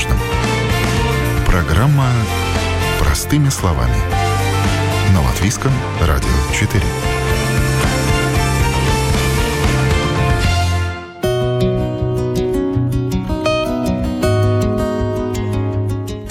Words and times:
важном. 0.00 0.18
Программа 1.46 2.08
«Простыми 2.98 3.48
словами». 3.48 3.96
На 5.12 5.22
Латвийском 5.22 5.72
радио 6.00 6.28
4. 6.54 6.82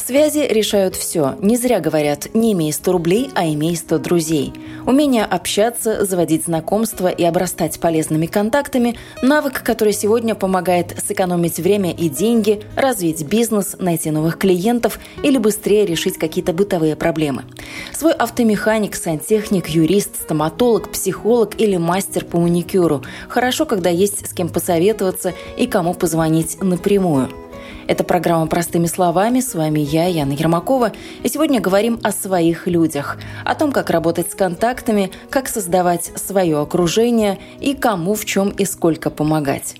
Связи 0.05 0.47
решают 0.51 0.95
все. 0.95 1.35
Не 1.39 1.57
зря 1.57 1.79
говорят 1.79 2.33
«не 2.33 2.53
имей 2.53 2.73
100 2.73 2.91
рублей, 2.91 3.29
а 3.35 3.45
имей 3.45 3.75
100 3.75 3.99
друзей». 3.99 4.53
Умение 4.89 5.23
общаться, 5.23 6.03
заводить 6.03 6.45
знакомства 6.45 7.09
и 7.09 7.23
обрастать 7.23 7.79
полезными 7.79 8.25
контактами– 8.25 8.97
навык, 9.21 9.61
который 9.61 9.93
сегодня 9.93 10.33
помогает 10.33 10.95
сэкономить 11.07 11.59
время 11.59 11.91
и 11.91 12.09
деньги, 12.09 12.63
развить 12.75 13.23
бизнес, 13.23 13.75
найти 13.77 14.09
новых 14.09 14.39
клиентов 14.39 14.97
или 15.21 15.37
быстрее 15.37 15.85
решить 15.85 16.17
какие-то 16.17 16.53
бытовые 16.53 16.95
проблемы. 16.95 17.43
Свой 17.93 18.13
автомеханик, 18.13 18.95
сантехник, 18.95 19.67
юрист, 19.67 20.23
стоматолог, 20.23 20.91
психолог 20.91 21.61
или 21.61 21.77
мастер 21.77 22.25
по 22.25 22.39
маникюру. 22.39 23.03
Хорошо, 23.27 23.67
когда 23.67 23.91
есть 23.91 24.27
с 24.27 24.33
кем 24.33 24.49
посоветоваться 24.49 25.35
и 25.55 25.67
кому 25.67 25.93
позвонить 25.93 26.63
напрямую. 26.63 27.29
Это 27.89 28.03
программа 28.03 28.45
«Простыми 28.45 28.85
словами». 28.85 29.39
С 29.39 29.55
вами 29.55 29.79
я, 29.79 30.05
Яна 30.05 30.33
Ермакова. 30.33 30.91
И 31.23 31.27
сегодня 31.27 31.59
говорим 31.59 31.99
о 32.03 32.11
своих 32.11 32.67
людях. 32.67 33.17
О 33.43 33.55
том, 33.55 33.71
как 33.71 33.89
работать 33.89 34.31
с 34.31 34.35
контактами, 34.35 35.09
как 35.31 35.47
создавать 35.47 36.11
свое 36.15 36.61
окружение 36.61 37.39
и 37.59 37.73
кому 37.73 38.13
в 38.13 38.25
чем 38.25 38.49
и 38.49 38.65
сколько 38.65 39.09
помогать. 39.09 39.77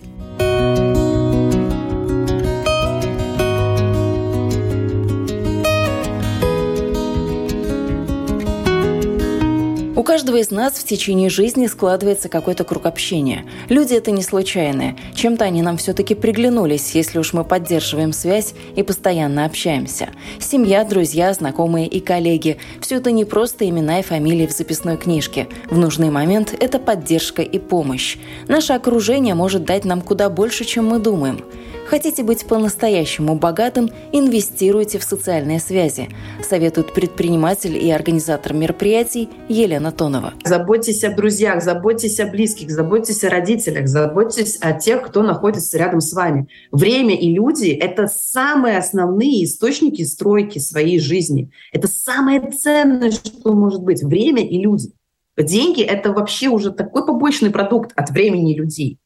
Каждого 10.10 10.38
из 10.38 10.50
нас 10.50 10.74
в 10.74 10.88
течение 10.88 11.30
жизни 11.30 11.68
складывается 11.68 12.30
какой-то 12.30 12.64
круг 12.64 12.88
общения. 12.88 13.46
Люди 13.70 13.94
это 13.94 14.10
не 14.10 14.24
случайные. 14.24 14.98
Чем-то 15.14 15.46
они 15.46 15.62
нам 15.62 15.78
все-таки 15.78 16.16
приглянулись, 16.16 16.96
если 16.96 17.20
уж 17.20 17.32
мы 17.34 17.44
поддерживаем 17.44 18.12
связь 18.12 18.56
и 18.76 18.82
постоянно 18.82 19.46
общаемся. 19.46 20.10
Семья, 20.40 20.84
друзья, 20.84 21.32
знакомые 21.32 21.86
и 21.86 22.00
коллеги– 22.00 22.58
все 22.82 22.96
это 22.96 23.12
не 23.12 23.24
просто 23.24 23.70
имена 23.70 24.00
и 24.00 24.02
фамилии 24.02 24.48
в 24.48 24.52
записной 24.52 24.98
книжке. 24.98 25.48
В 25.70 25.78
нужный 25.78 26.10
момент 26.10 26.56
это 26.60 26.80
поддержка 26.80 27.44
и 27.44 27.60
помощь. 27.60 28.18
Наше 28.48 28.74
окружение 28.74 29.36
может 29.36 29.64
дать 29.64 29.86
нам 29.86 30.02
куда 30.02 30.32
больше, 30.32 30.66
чем 30.66 30.88
мы 30.88 30.98
думаем. 30.98 31.46
Хотите 31.90 32.22
быть 32.22 32.46
по-настоящему 32.46 33.34
богатым– 33.34 33.90
инвестируйте 34.12 35.00
в 35.00 35.04
социальные 35.04 35.60
связи, 35.60 36.08
советует 36.48 36.94
предприниматель 36.94 37.76
и 37.76 37.90
организатор 37.90 38.54
мероприятий 38.54 39.28
Елена 39.48 39.92
Тонова. 39.92 40.36
Заботьтесь 40.46 41.04
о 41.04 41.12
друзьях, 41.12 41.64
заботьтесь 41.64 42.20
о 42.20 42.28
близких, 42.28 42.70
заботьтесь 42.70 43.24
о 43.24 43.32
родителях, 43.32 43.88
заботьтесь 43.88 44.60
о 44.62 44.74
тех, 44.74 45.02
кто 45.02 45.24
находится 45.24 45.80
рядом 45.80 46.00
с 46.00 46.14
вами. 46.14 46.48
Время 46.72 47.20
и 47.20 47.34
люди– 47.34 47.70
это 47.82 48.06
самые 48.06 48.78
основные 48.78 49.44
источники 49.44 50.04
стройки 50.04 50.60
своей 50.60 51.00
жизни. 51.00 51.50
Это 51.74 51.88
самое 51.88 52.52
ценное, 52.52 53.10
что 53.10 53.54
может 53.54 53.82
быть– 53.82 54.04
время 54.04 54.48
и 54.48 54.62
люди. 54.62 54.92
Деньги– 55.36 55.82
это 55.84 56.14
вообще 56.14 56.50
уже 56.50 56.70
такой 56.70 57.04
побочный 57.04 57.50
продукт 57.50 57.94
от 57.96 58.12
времени 58.12 58.54
людей. 58.54 59.00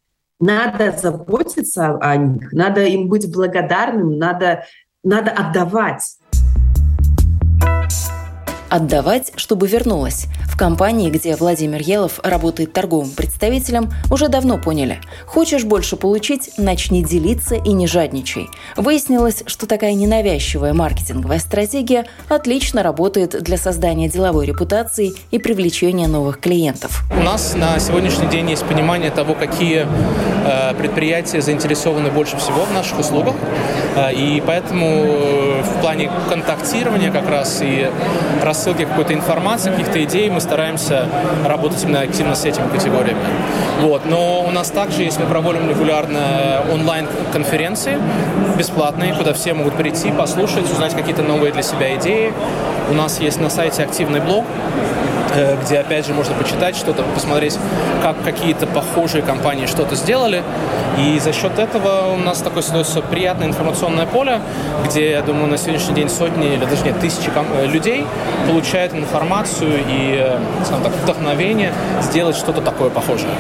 Надо 0.46 0.92
заботиться 0.92 1.98
о 2.02 2.18
них, 2.18 2.52
надо 2.52 2.84
им 2.84 3.08
быть 3.08 3.34
благодарным, 3.34 4.18
надо, 4.18 4.66
надо 5.02 5.32
отдавать 5.32 6.18
отдавать, 8.74 9.32
чтобы 9.36 9.68
вернулось. 9.68 10.26
В 10.52 10.58
компании, 10.58 11.12
где 11.12 11.36
Владимир 11.36 11.80
Елов 11.80 12.20
работает 12.24 12.74
торговым 12.74 13.12
представителем, 13.12 13.92
уже 14.10 14.30
давно 14.30 14.58
поняли. 14.58 15.00
Хочешь 15.28 15.64
больше 15.64 15.96
получить– 15.96 16.50
начни 16.58 17.04
делиться 17.04 17.54
и 17.54 17.72
не 17.72 17.86
жадничай. 17.86 18.48
Выяснилось, 18.76 19.44
что 19.46 19.68
такая 19.68 19.94
ненавязчивая 19.94 20.74
маркетинговая 20.74 21.38
стратегия 21.38 22.08
отлично 22.30 22.82
работает 22.82 23.44
для 23.44 23.58
создания 23.58 24.10
деловой 24.10 24.48
репутации 24.48 25.14
и 25.30 25.38
привлечения 25.38 26.08
новых 26.08 26.40
клиентов. 26.40 27.04
У 27.16 27.22
нас 27.22 27.54
на 27.54 27.78
сегодняшний 27.78 28.28
день 28.28 28.50
есть 28.50 28.66
понимание 28.66 29.12
того, 29.12 29.36
какие 29.36 29.86
э, 29.86 30.74
предприятия 30.74 31.42
заинтересованы 31.42 32.10
больше 32.10 32.38
всего 32.38 32.66
в 32.66 32.74
наших 32.74 33.00
услугах. 33.00 33.36
Э, 33.96 34.12
и 34.12 34.42
поэтому 34.44 34.88
э, 34.88 35.62
в 35.62 35.82
плане 35.82 36.10
контактирования 36.28 37.12
как 37.12 37.30
раз 37.30 37.60
и 37.62 37.88
рас 38.42 38.63
рассылки 38.64 38.86
какой-то 38.86 39.14
информации, 39.14 39.72
каких-то 39.72 40.02
идей, 40.06 40.30
мы 40.30 40.40
стараемся 40.40 41.10
работать 41.46 41.84
именно 41.84 42.00
активно 42.00 42.34
с 42.34 42.46
этими 42.46 42.70
категориями. 42.70 43.20
Вот. 43.82 44.06
Но 44.06 44.42
у 44.42 44.52
нас 44.52 44.72
также 44.72 45.04
есть, 45.04 45.20
мы 45.20 45.26
проводим 45.26 45.70
регулярно 45.70 46.62
онлайн-конференции 46.72 47.98
бесплатные, 48.58 49.14
куда 49.16 49.34
все 49.34 49.54
могут 49.54 49.74
прийти, 49.74 50.12
послушать, 50.12 50.72
узнать 50.72 50.94
какие-то 50.94 51.24
новые 51.24 51.52
для 51.52 51.62
себя 51.62 51.94
идеи. 51.98 52.32
У 52.90 52.94
нас 52.94 53.20
есть 53.20 53.42
на 53.42 53.50
сайте 53.50 53.84
активный 53.84 54.22
блог, 54.22 54.46
где, 55.64 55.80
опять 55.80 56.06
же, 56.06 56.14
можно 56.14 56.36
почитать 56.36 56.76
что-то, 56.76 57.04
посмотреть, 57.14 57.58
как 58.02 58.22
какие-то 58.24 58.68
похожие 58.68 59.24
компании 59.24 59.66
что-то 59.66 59.96
сделали. 59.96 60.44
И 60.98 61.20
за 61.20 61.34
счет 61.34 61.58
этого 61.58 62.14
у 62.14 62.18
нас 62.18 62.40
такое 62.40 62.62
создается 62.62 63.02
приятное 63.02 63.48
информационное 63.48 64.06
поле, 64.06 64.40
где, 64.86 65.12
я 65.12 65.22
думаю, 65.22 65.48
на 65.48 65.58
сегодняшний 65.58 65.96
день 65.96 66.10
сотни 66.10 66.54
или 66.54 66.66
даже 66.66 66.84
нет, 66.84 67.00
тысячи 67.00 67.30
э, 67.36 67.66
людей 67.66 68.06
получают 68.48 68.94
информацию 68.94 69.80
и, 69.88 70.16
э, 70.20 70.40
так, 70.70 70.94
вдохновение 71.04 71.74
сделать 72.02 72.36
что-то 72.36 72.62
такое 72.62 72.90
похожее. 72.90 73.32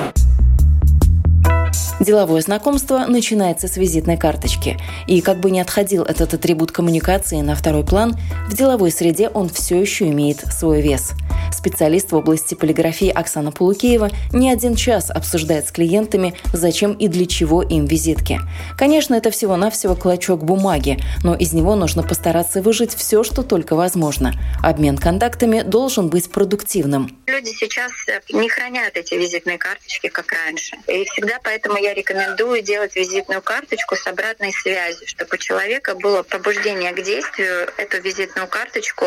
Деловое 1.99 2.41
знакомство 2.41 3.05
начинается 3.07 3.67
с 3.69 3.77
визитной 3.77 4.17
карточки. 4.17 4.77
И 5.07 5.21
как 5.21 5.39
бы 5.39 5.51
не 5.51 5.61
отходил 5.61 6.03
этот 6.03 6.33
атрибут 6.33 6.71
коммуникации 6.71 7.39
на 7.39 7.55
второй 7.55 7.85
план, 7.85 8.17
в 8.49 8.57
деловой 8.57 8.91
среде 8.91 9.29
он 9.29 9.47
все 9.47 9.79
еще 9.79 10.09
имеет 10.09 10.39
свой 10.51 10.81
вес. 10.81 11.13
Специалист 11.51 12.11
в 12.11 12.15
области 12.15 12.55
полиграфии 12.55 13.09
Оксана 13.09 13.51
Полукеева 13.51 14.09
не 14.31 14.51
один 14.51 14.75
час 14.75 15.09
обсуждает 15.09 15.67
с 15.67 15.71
клиентами, 15.71 16.35
зачем 16.53 16.93
и 16.93 17.07
для 17.07 17.25
чего 17.25 17.61
им 17.61 17.85
визитки. 17.85 18.39
Конечно, 18.77 19.15
это 19.15 19.31
всего-навсего 19.31 19.95
клочок 19.95 20.43
бумаги, 20.43 20.99
но 21.23 21.35
из 21.35 21.53
него 21.53 21.75
нужно 21.75 22.03
постараться 22.03 22.61
выжить 22.61 22.93
все, 22.93 23.23
что 23.23 23.43
только 23.43 23.75
возможно. 23.75 24.33
Обмен 24.61 24.97
контактами 24.97 25.61
должен 25.61 26.09
быть 26.09 26.31
продуктивным. 26.31 27.17
Люди 27.27 27.49
сейчас 27.49 27.91
не 28.31 28.49
хранят 28.49 28.95
эти 28.95 29.15
визитные 29.15 29.57
карточки, 29.57 30.07
как 30.07 30.31
раньше. 30.31 30.77
И 30.87 31.05
всегда 31.05 31.39
поэтому 31.43 31.77
я 31.77 31.93
рекомендую 31.93 32.61
делать 32.61 32.95
визитную 32.95 33.41
карточку 33.41 33.95
с 33.95 34.05
обратной 34.07 34.51
связью, 34.51 35.07
чтобы 35.07 35.31
у 35.33 35.37
человека 35.37 35.95
было 35.95 36.23
пробуждение 36.23 36.91
к 36.91 37.01
действию, 37.03 37.69
эту 37.77 38.01
визитную 38.01 38.47
карточку 38.47 39.05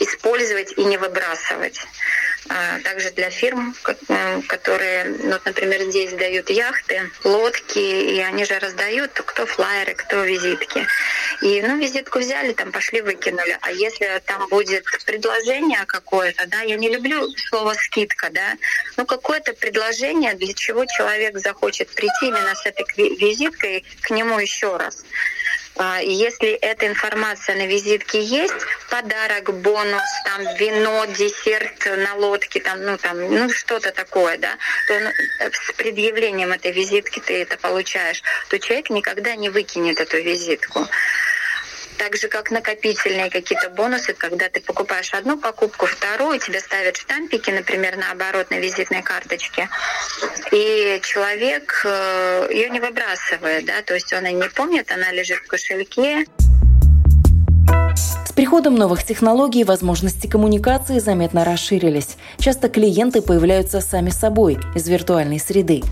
использовать 0.00 0.72
и 0.76 0.84
не 0.84 0.96
выбрасывать. 0.96 1.43
А, 2.48 2.78
также 2.80 3.10
для 3.12 3.30
фирм, 3.30 3.74
которые, 4.48 5.04
ну, 5.04 5.38
например, 5.44 5.82
здесь 5.84 6.12
дают 6.12 6.50
яхты, 6.50 7.10
лодки, 7.24 7.78
и 7.78 8.20
они 8.20 8.44
же 8.44 8.58
раздают 8.58 9.12
кто 9.12 9.46
флайеры, 9.46 9.94
кто 9.94 10.22
визитки. 10.24 10.86
И, 11.40 11.62
ну, 11.62 11.78
визитку 11.78 12.18
взяли, 12.18 12.52
там 12.52 12.70
пошли, 12.70 13.00
выкинули. 13.00 13.56
А 13.62 13.72
если 13.72 14.22
там 14.26 14.46
будет 14.48 14.84
предложение 15.06 15.84
какое-то, 15.86 16.46
да, 16.46 16.60
я 16.60 16.76
не 16.76 16.90
люблю 16.90 17.26
слово 17.48 17.74
скидка, 17.74 18.28
да, 18.30 18.56
ну, 18.98 19.06
какое-то 19.06 19.54
предложение, 19.54 20.34
для 20.34 20.52
чего 20.52 20.84
человек 20.84 21.38
захочет 21.38 21.94
прийти 21.94 22.26
именно 22.26 22.54
с 22.54 22.66
этой 22.66 22.84
визиткой 23.16 23.84
к 24.02 24.10
нему 24.10 24.38
еще 24.38 24.76
раз. 24.76 25.02
А, 25.76 26.00
если 26.00 26.50
эта 26.50 26.86
информация 26.86 27.56
на 27.56 27.66
визитке 27.66 28.22
есть, 28.22 28.54
подарок, 28.90 29.52
бонус, 29.60 30.02
там 30.24 30.42
вино, 30.56 31.04
десерт 31.06 31.84
на 31.86 32.14
лодке, 32.14 32.60
там, 32.60 32.84
ну 32.84 32.96
там, 32.96 33.20
ну 33.20 33.50
что-то 33.50 33.90
такое, 33.90 34.38
да, 34.38 34.56
то 34.86 35.00
ну, 35.00 35.10
с 35.50 35.72
предъявлением 35.72 36.52
этой 36.52 36.70
визитки 36.70 37.20
ты 37.20 37.42
это 37.42 37.56
получаешь, 37.58 38.22
то 38.48 38.58
человек 38.58 38.90
никогда 38.90 39.34
не 39.34 39.50
выкинет 39.50 40.00
эту 40.00 40.18
визитку. 40.18 40.86
Так 41.98 42.16
же, 42.16 42.28
как 42.28 42.50
накопительные 42.50 43.30
какие-то 43.30 43.70
бонусы, 43.70 44.14
когда 44.14 44.48
ты 44.48 44.60
покупаешь 44.60 45.12
одну 45.14 45.38
покупку, 45.38 45.86
вторую, 45.86 46.38
тебе 46.38 46.60
ставят 46.60 46.96
штампики, 46.96 47.50
например, 47.50 47.96
на 47.96 48.10
оборотной 48.10 48.60
визитной 48.60 49.02
карточке, 49.02 49.68
и 50.50 51.00
человек 51.02 51.82
э, 51.84 52.48
ее 52.50 52.70
не 52.70 52.80
выбрасывает, 52.80 53.66
да, 53.66 53.82
то 53.82 53.94
есть 53.94 54.12
он 54.12 54.26
и 54.26 54.32
не 54.32 54.48
помнит, 54.48 54.90
она 54.90 55.12
лежит 55.12 55.38
в 55.38 55.46
кошельке. 55.46 56.24
С 58.26 58.32
приходом 58.32 58.74
новых 58.74 59.04
технологий 59.04 59.62
возможности 59.62 60.26
коммуникации 60.26 60.98
заметно 60.98 61.44
расширились. 61.44 62.16
Часто 62.38 62.68
клиенты 62.68 63.22
появляются 63.22 63.80
сами 63.80 64.10
собой 64.10 64.58
из 64.74 64.88
виртуальной 64.88 65.38
среды. 65.38 65.82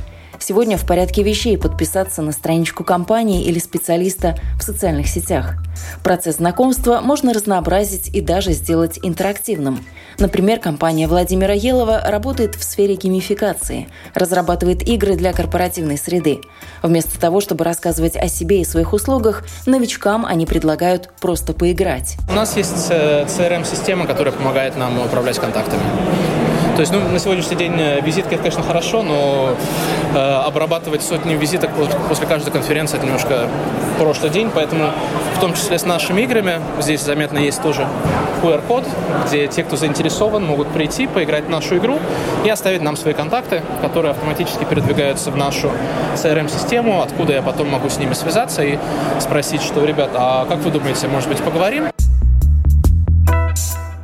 Сегодня 0.42 0.76
в 0.76 0.84
порядке 0.84 1.22
вещей 1.22 1.56
подписаться 1.56 2.20
на 2.20 2.32
страничку 2.32 2.82
компании 2.82 3.44
или 3.44 3.60
специалиста 3.60 4.36
в 4.58 4.64
социальных 4.64 5.06
сетях. 5.06 5.54
Процесс 6.02 6.38
знакомства 6.38 7.00
можно 7.00 7.32
разнообразить 7.32 8.08
и 8.08 8.20
даже 8.20 8.50
сделать 8.50 8.98
интерактивным. 9.04 9.86
Например, 10.18 10.58
компания 10.58 11.06
Владимира 11.06 11.54
Елова 11.54 12.02
работает 12.04 12.56
в 12.56 12.64
сфере 12.64 12.96
геймификации, 12.96 13.86
разрабатывает 14.14 14.82
игры 14.82 15.14
для 15.14 15.32
корпоративной 15.32 15.96
среды. 15.96 16.40
Вместо 16.82 17.20
того, 17.20 17.40
чтобы 17.40 17.62
рассказывать 17.62 18.16
о 18.16 18.26
себе 18.26 18.62
и 18.62 18.64
своих 18.64 18.92
услугах, 18.92 19.44
новичкам 19.66 20.26
они 20.26 20.44
предлагают 20.44 21.10
просто 21.20 21.52
поиграть. 21.52 22.16
У 22.28 22.32
нас 22.32 22.56
есть 22.56 22.90
CRM-система, 22.90 24.08
которая 24.08 24.34
помогает 24.34 24.76
нам 24.76 24.98
управлять 24.98 25.38
контактами. 25.38 25.82
То 26.74 26.80
есть, 26.80 26.90
ну, 26.90 27.00
на 27.00 27.18
сегодняшний 27.18 27.56
день 27.56 27.74
э, 27.78 28.00
визитка, 28.00 28.34
это, 28.34 28.44
конечно, 28.44 28.62
хорошо, 28.62 29.02
но 29.02 29.54
э, 30.14 30.18
обрабатывать 30.18 31.02
сотни 31.02 31.34
визиток 31.34 31.70
после 32.08 32.26
каждой 32.26 32.50
конференции– 32.50 32.96
это 32.96 33.04
немножко 33.04 33.48
прошлый 33.98 34.30
день, 34.30 34.50
поэтому 34.52 34.86
в 35.36 35.40
том 35.40 35.52
числе 35.52 35.78
с 35.78 35.84
нашими 35.84 36.22
играми 36.22 36.60
здесь 36.80 37.02
заметно 37.02 37.38
есть 37.38 37.60
тоже 37.62 37.86
QR-код, 38.42 38.84
где 39.28 39.46
те, 39.48 39.64
кто 39.64 39.76
заинтересован, 39.76 40.44
могут 40.44 40.68
прийти, 40.68 41.06
поиграть 41.06 41.44
в 41.44 41.50
нашу 41.50 41.76
игру 41.76 41.98
и 42.44 42.48
оставить 42.48 42.80
нам 42.80 42.96
свои 42.96 43.12
контакты, 43.12 43.62
которые 43.82 44.12
автоматически 44.12 44.64
передвигаются 44.64 45.30
в 45.30 45.36
нашу 45.36 45.70
CRM-систему, 46.16 47.02
откуда 47.02 47.34
я 47.34 47.42
потом 47.42 47.68
могу 47.68 47.90
с 47.90 47.98
ними 47.98 48.14
связаться 48.14 48.62
и 48.62 48.78
спросить, 49.20 49.62
что, 49.62 49.84
ребят, 49.84 50.10
а 50.14 50.46
как 50.46 50.58
вы 50.58 50.70
думаете, 50.70 51.06
может 51.06 51.28
быть, 51.28 51.38
поговорим? 51.38 51.91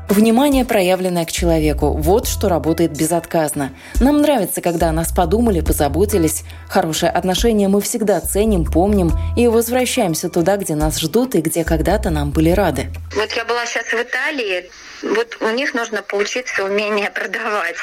Внимание, 0.09 0.65
проявленное 0.65 1.27
к 1.27 1.33
человеку– 1.33 1.93
вот 1.99 2.27
что 2.27 2.49
работает 2.49 2.93
безотказно. 2.93 3.75
Нам 4.01 4.23
нравится, 4.23 4.63
когда 4.63 4.89
о 4.89 4.93
нас 4.93 5.13
подумали, 5.13 5.61
позаботились. 5.61 6.45
Хорошее 6.67 7.13
отношение 7.13 7.69
мы 7.69 7.83
всегда 7.83 8.19
ценим, 8.21 8.65
помним 8.65 9.13
и 9.37 9.47
возвращаемся 9.49 10.31
туда, 10.31 10.57
где 10.57 10.75
нас 10.75 10.99
ждут 10.99 11.35
и 11.35 11.43
где 11.43 11.63
когда-то 11.63 12.09
нам 12.09 12.31
были 12.31 12.51
рады. 12.51 12.87
Вот 13.15 13.31
я 13.33 13.45
была 13.45 13.67
сейчас 13.67 13.85
в 13.87 14.03
Италии, 14.03 14.71
вот 15.03 15.37
у 15.43 15.51
них 15.51 15.75
нужно 15.75 16.01
поучиться 16.01 16.65
умение 16.65 17.11
продавать. 17.11 17.77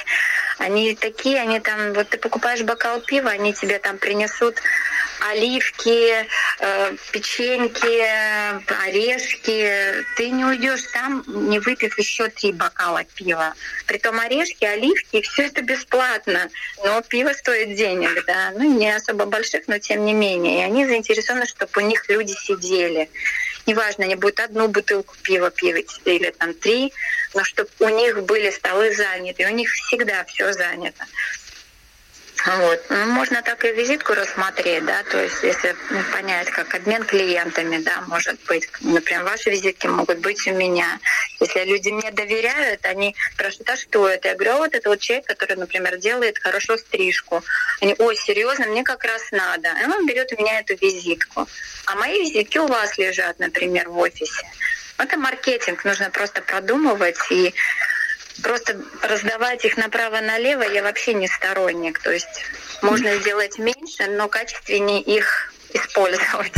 Они 0.57 0.95
такие, 0.95 1.41
они 1.41 1.59
там, 1.59 1.93
вот 1.93 2.09
ты 2.09 2.17
покупаешь 2.17 2.61
бокал 2.61 3.01
пива, 3.01 3.29
они 3.29 3.53
тебе 3.53 3.79
там 3.79 3.97
принесут 3.97 4.55
оливки, 5.29 6.25
э, 6.59 6.95
печеньки, 7.11 8.03
орешки. 8.85 10.05
Ты 10.15 10.29
не 10.29 10.45
уйдешь 10.45 10.83
там, 10.93 11.23
не 11.27 11.59
выпив 11.59 11.97
еще 11.97 12.29
три 12.29 12.51
бокала 12.51 13.03
пива. 13.15 13.53
Притом 13.85 14.19
орешки, 14.19 14.65
оливки, 14.65 15.21
все 15.21 15.43
это 15.43 15.61
бесплатно. 15.61 16.49
Но 16.83 17.01
пиво 17.01 17.33
стоит 17.33 17.75
денег, 17.75 18.25
да. 18.25 18.51
Ну, 18.55 18.77
не 18.77 18.95
особо 18.95 19.25
больших, 19.25 19.67
но 19.67 19.79
тем 19.79 20.05
не 20.05 20.13
менее. 20.13 20.59
И 20.59 20.63
они 20.63 20.85
заинтересованы, 20.85 21.45
чтобы 21.45 21.71
у 21.77 21.81
них 21.81 22.07
люди 22.09 22.33
сидели. 22.33 23.09
Неважно, 23.65 24.05
они 24.05 24.15
будут 24.15 24.39
одну 24.39 24.67
бутылку 24.67 25.15
пива 25.23 25.49
пить 25.49 25.99
или 26.05 26.29
там 26.29 26.53
три, 26.53 26.93
но 27.35 27.43
чтобы 27.43 27.69
у 27.79 27.89
них 27.89 28.23
были 28.23 28.49
столы 28.49 28.95
заняты. 28.95 29.45
У 29.45 29.53
них 29.53 29.69
всегда 29.69 30.23
все 30.23 30.53
занято. 30.53 31.05
Вот. 32.45 32.79
Ну, 32.89 33.05
можно 33.07 33.41
так 33.41 33.65
и 33.65 33.71
визитку 33.71 34.13
рассмотреть, 34.13 34.85
да, 34.85 35.01
то 35.03 35.23
есть 35.23 35.41
если 35.41 35.75
ну, 35.89 35.99
понять, 36.13 36.47
как 36.51 36.75
обмен 36.75 37.03
клиентами, 37.03 37.77
да, 37.77 38.01
может 38.07 38.39
быть, 38.45 38.69
например, 38.81 39.23
ваши 39.23 39.49
визитки 39.49 39.87
могут 39.87 40.19
быть 40.19 40.45
у 40.45 40.51
меня. 40.51 40.99
Если 41.39 41.63
люди 41.63 41.89
мне 41.89 42.11
доверяют, 42.11 42.85
они 42.85 43.15
спрашивают, 43.33 43.69
а 43.71 43.77
что 43.77 44.07
это? 44.07 44.27
Я 44.27 44.35
говорю, 44.35 44.51
а 44.51 44.57
вот 44.57 44.75
это 44.75 44.89
вот 44.89 44.99
человек, 44.99 45.25
который, 45.25 45.55
например, 45.55 45.97
делает 45.97 46.37
хорошо 46.37 46.77
стрижку. 46.77 47.43
Они, 47.81 47.95
ой, 47.97 48.15
серьезно, 48.15 48.67
мне 48.67 48.83
как 48.83 49.03
раз 49.05 49.23
надо. 49.31 49.69
И 49.81 49.85
он 49.85 50.05
берет 50.05 50.31
у 50.31 50.39
меня 50.39 50.59
эту 50.59 50.75
визитку. 50.75 51.47
А 51.87 51.95
мои 51.95 52.19
визитки 52.19 52.59
у 52.59 52.67
вас 52.67 52.95
лежат, 52.99 53.39
например, 53.39 53.89
в 53.89 53.97
офисе. 53.97 54.45
Это 54.97 55.17
маркетинг, 55.17 55.83
нужно 55.83 56.09
просто 56.09 56.41
продумывать 56.41 57.17
и 57.29 57.53
просто 58.41 58.79
раздавать 59.01 59.65
их 59.65 59.77
направо-налево 59.77 60.63
я 60.63 60.83
вообще 60.83 61.13
не 61.13 61.27
сторонник. 61.27 61.99
То 61.99 62.11
есть 62.11 62.45
можно 62.81 63.15
сделать 63.17 63.57
меньше, 63.57 64.07
но 64.07 64.27
качественнее 64.27 65.01
их 65.01 65.53
использовать. 65.73 66.53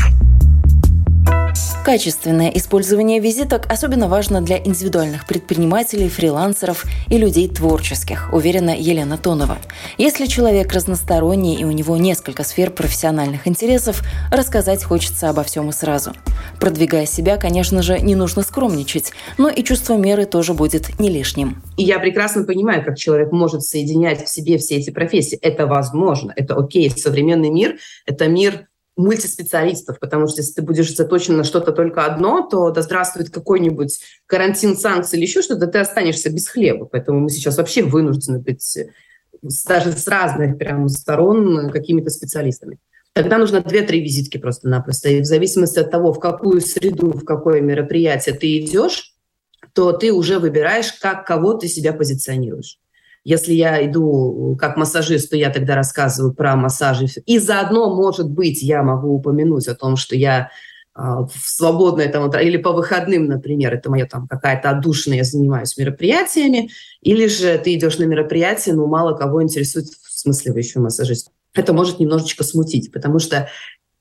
Качественное 1.88 2.50
использование 2.50 3.22
визиток 3.22 3.66
особенно 3.72 4.10
важно 4.10 4.42
для 4.42 4.58
индивидуальных 4.58 5.26
предпринимателей, 5.26 6.10
фрилансеров 6.10 6.84
и 7.08 7.18
людей 7.18 7.48
творческих, 7.48 8.28
уверена 8.34 8.76
Елена 8.78 9.18
Тонова. 9.18 9.58
Если 9.98 10.26
человек 10.26 10.74
разносторонний 10.74 11.56
и 11.56 11.64
у 11.64 11.72
него 11.72 11.96
несколько 11.96 12.44
сфер 12.44 12.72
профессиональных 12.72 13.48
интересов, 13.48 14.04
рассказать 14.34 14.84
хочется 14.84 15.30
обо 15.30 15.44
всем 15.44 15.70
и 15.70 15.72
сразу. 15.72 16.12
Продвигая 16.60 17.06
себя, 17.06 17.38
конечно 17.38 17.82
же, 17.82 18.02
не 18.02 18.16
нужно 18.16 18.42
скромничать, 18.42 19.14
но 19.38 19.48
и 19.48 19.64
чувство 19.64 19.96
меры 19.96 20.26
тоже 20.26 20.54
будет 20.54 21.00
не 21.00 21.10
лишним. 21.10 21.64
И 21.78 21.84
я 21.86 22.00
прекрасно 22.00 22.44
понимаю, 22.44 22.84
как 22.84 22.98
человек 22.98 23.32
может 23.32 23.64
соединять 23.64 24.26
в 24.26 24.28
себе 24.28 24.58
все 24.58 24.76
эти 24.76 24.90
профессии. 24.90 25.40
Это 25.42 25.68
возможно, 25.68 26.34
это 26.36 26.54
окей. 26.56 26.90
Современный 26.90 27.50
мир– 27.50 27.78
это 28.06 28.28
мир 28.28 28.68
мультиспециалистов, 28.98 30.00
потому 30.00 30.28
что 30.28 30.42
если 30.42 30.54
ты 30.54 30.62
будешь 30.62 30.94
заточен 30.96 31.38
на 31.38 31.44
что-то 31.44 31.72
только 31.72 32.06
одно, 32.06 32.42
то 32.42 32.72
да 32.72 32.82
здравствует 32.82 33.30
какой-нибудь 33.30 34.00
карантин, 34.26 34.76
санкции 34.76 35.18
или 35.18 35.26
еще 35.26 35.42
что-то, 35.42 35.68
ты 35.68 35.80
останешься 35.80 36.30
без 36.30 36.48
хлеба. 36.48 36.86
Поэтому 36.86 37.20
мы 37.20 37.30
сейчас 37.30 37.58
вообще 37.58 37.84
вынуждены 37.84 38.40
быть 38.40 38.78
даже 39.68 39.92
с 39.92 40.08
разных 40.08 40.58
прям 40.58 40.90
сторон 40.90 41.70
какими-то 41.70 42.10
специалистами. 42.10 42.80
Тогда 43.14 43.38
нужно 43.38 43.62
две-три 43.62 44.02
визитки 44.02 44.38
просто-напросто. 44.38 45.10
И 45.10 45.22
в 45.22 45.26
зависимости 45.26 45.80
от 45.80 45.90
того, 45.90 46.14
в 46.14 46.20
какую 46.20 46.62
среду, 46.62 47.12
в 47.12 47.24
какое 47.24 47.62
мероприятие 47.62 48.36
ты 48.36 48.58
идешь, 48.60 49.16
то 49.74 49.92
ты 49.92 50.12
уже 50.12 50.40
выбираешь, 50.40 50.94
как 50.94 51.26
кого 51.26 51.54
ты 51.54 51.68
себя 51.68 51.94
позиционируешь. 51.94 52.80
Если 53.28 53.54
я 53.54 53.86
иду 53.86 54.56
как 54.58 54.78
массажист, 54.78 55.30
то 55.30 55.36
я 55.36 55.50
тогда 55.50 55.76
рассказываю 55.76 56.34
про 56.34 56.56
массажи. 56.56 57.08
И 57.26 57.40
заодно, 57.40 57.94
может 57.94 58.30
быть, 58.30 58.64
я 58.64 58.84
могу 58.84 59.10
упомянуть 59.10 59.68
о 59.68 59.76
том, 59.76 59.98
что 59.98 60.16
я 60.16 60.50
а, 60.94 61.26
в 61.26 61.34
свободное 61.36 62.08
там, 62.08 62.32
или 62.32 62.56
по 62.56 62.72
выходным, 62.72 63.26
например, 63.26 63.74
это 63.74 63.92
моя 63.92 64.06
там 64.06 64.30
какая-то 64.30 64.70
отдушина, 64.70 65.16
я 65.16 65.26
занимаюсь 65.26 65.76
мероприятиями, 65.76 66.70
или 67.02 67.28
же 67.28 67.58
ты 67.58 67.74
идешь 67.74 67.98
на 67.98 68.06
мероприятие, 68.06 68.76
но 68.76 68.88
мало 68.88 69.14
кого 69.14 69.44
интересует, 69.44 69.88
в 69.88 70.18
смысле 70.18 70.54
вы 70.54 70.60
еще 70.60 70.80
массажист. 70.80 71.30
Это 71.54 71.74
может 71.74 72.00
немножечко 72.00 72.46
смутить, 72.46 72.94
потому 72.94 73.20
что 73.20 73.50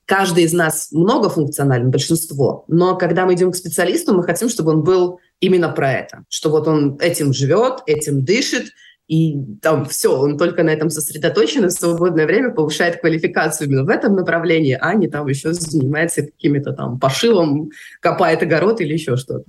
каждый 0.04 0.44
из 0.44 0.52
нас 0.52 0.92
многофункционален, 0.92 1.90
большинство, 1.90 2.64
но 2.68 2.96
когда 2.96 3.26
мы 3.26 3.34
идем 3.34 3.50
к 3.50 3.56
специалисту, 3.56 4.14
мы 4.14 4.22
хотим, 4.22 4.48
чтобы 4.48 4.70
он 4.70 4.84
был 4.84 5.18
именно 5.40 5.68
про 5.68 5.92
это, 5.92 6.24
что 6.28 6.50
вот 6.50 6.68
он 6.68 6.96
этим 7.00 7.32
живет, 7.32 7.82
этим 7.86 8.24
дышит, 8.24 8.66
и 9.08 9.36
там 9.62 9.84
все, 9.84 10.18
он 10.18 10.36
только 10.36 10.62
на 10.62 10.70
этом 10.70 10.90
сосредоточен, 10.90 11.64
и 11.64 11.68
в 11.68 11.72
свободное 11.72 12.26
время 12.26 12.50
повышает 12.50 13.00
квалификацию 13.00 13.68
именно 13.68 13.84
в 13.84 13.88
этом 13.88 14.16
направлении, 14.16 14.76
а 14.80 14.94
не 14.94 15.08
там 15.08 15.28
еще 15.28 15.52
занимается 15.52 16.22
какими-то 16.22 16.72
там 16.72 16.98
пошивом, 16.98 17.70
копает 18.00 18.42
огород 18.42 18.80
или 18.80 18.94
еще 18.94 19.16
что-то. 19.16 19.44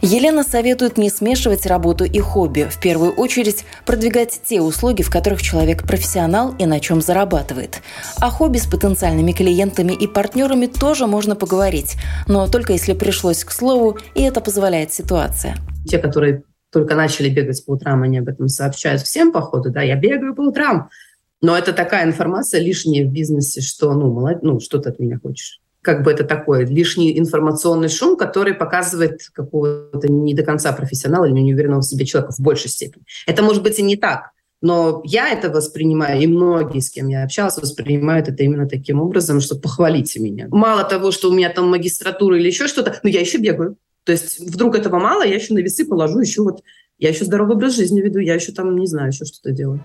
Елена 0.00 0.44
советует 0.44 0.96
не 0.96 1.10
смешивать 1.10 1.66
работу 1.66 2.04
и 2.04 2.20
хобби. 2.20 2.68
В 2.70 2.80
первую 2.80 3.12
очередь 3.12 3.64
продвигать 3.84 4.40
те 4.44 4.60
услуги, 4.60 5.02
в 5.02 5.10
которых 5.10 5.42
человек 5.42 5.82
профессионал 5.82 6.54
и 6.56 6.66
на 6.66 6.78
чем 6.78 7.02
зарабатывает. 7.02 7.82
О 8.20 8.30
хобби 8.30 8.58
с 8.58 8.66
потенциальными 8.66 9.32
клиентами 9.32 9.92
и 9.92 10.06
партнерами 10.06 10.66
тоже 10.66 11.06
можно 11.06 11.34
поговорить, 11.34 11.96
но 12.28 12.46
только 12.46 12.72
если 12.72 12.94
пришлось 12.94 13.44
к 13.44 13.50
слову, 13.50 13.98
и 14.14 14.22
это 14.22 14.40
позволяет 14.40 14.92
ситуация. 14.92 15.56
Те, 15.84 15.98
которые 15.98 16.44
только 16.70 16.94
начали 16.94 17.28
бегать 17.28 17.64
по 17.64 17.72
утрам, 17.72 18.02
они 18.02 18.18
об 18.18 18.28
этом 18.28 18.48
сообщают 18.48 19.02
всем, 19.02 19.32
походу, 19.32 19.70
да, 19.70 19.82
я 19.82 19.96
бегаю 19.96 20.34
по 20.34 20.42
утрам. 20.42 20.90
Но 21.40 21.56
это 21.56 21.72
такая 21.72 22.04
информация 22.04 22.60
лишняя 22.60 23.06
в 23.06 23.12
бизнесе, 23.12 23.60
что, 23.60 23.92
ну, 23.94 24.12
молод... 24.12 24.42
ну, 24.42 24.60
что 24.60 24.78
ты 24.78 24.90
от 24.90 24.98
меня 24.98 25.18
хочешь? 25.22 25.60
Как 25.82 26.02
бы 26.02 26.10
это 26.10 26.24
такое 26.24 26.66
лишний 26.66 27.18
информационный 27.18 27.88
шум, 27.88 28.16
который 28.16 28.54
показывает 28.54 29.20
какого-то 29.32 30.08
не 30.08 30.34
до 30.34 30.42
конца 30.42 30.72
профессионала 30.72 31.26
или 31.26 31.38
неуверенного 31.40 31.80
в 31.80 31.84
себе 31.84 32.04
человека 32.04 32.32
в 32.32 32.40
большей 32.40 32.68
степени. 32.68 33.04
Это 33.26 33.42
может 33.42 33.62
быть 33.62 33.78
и 33.78 33.82
не 33.82 33.96
так, 33.96 34.32
но 34.60 35.02
я 35.04 35.28
это 35.28 35.50
воспринимаю, 35.50 36.20
и 36.20 36.26
многие, 36.26 36.80
с 36.80 36.90
кем 36.90 37.06
я 37.06 37.22
общалась, 37.22 37.56
воспринимают 37.58 38.28
это 38.28 38.42
именно 38.42 38.68
таким 38.68 39.00
образом, 39.00 39.40
что 39.40 39.56
похвалите 39.56 40.18
меня. 40.20 40.48
Мало 40.50 40.82
того, 40.82 41.12
что 41.12 41.30
у 41.30 41.32
меня 41.32 41.48
там 41.50 41.70
магистратура 41.70 42.36
или 42.36 42.48
еще 42.48 42.66
что-то, 42.66 42.98
но 43.02 43.08
я 43.08 43.20
еще 43.20 43.38
бегаю. 43.38 43.76
То 44.08 44.12
есть 44.12 44.40
вдруг 44.40 44.74
этого 44.74 44.98
мало, 44.98 45.22
я 45.22 45.34
еще 45.34 45.52
на 45.52 45.58
весы 45.58 45.84
положу 45.84 46.20
еще 46.20 46.40
вот, 46.40 46.62
я 46.96 47.10
еще 47.10 47.26
здоровый 47.26 47.56
образ 47.56 47.76
жизни 47.76 48.00
веду, 48.00 48.20
я 48.20 48.36
еще 48.36 48.52
там, 48.52 48.74
не 48.74 48.86
знаю, 48.86 49.08
еще 49.08 49.26
что-то 49.26 49.50
делаю. 49.50 49.84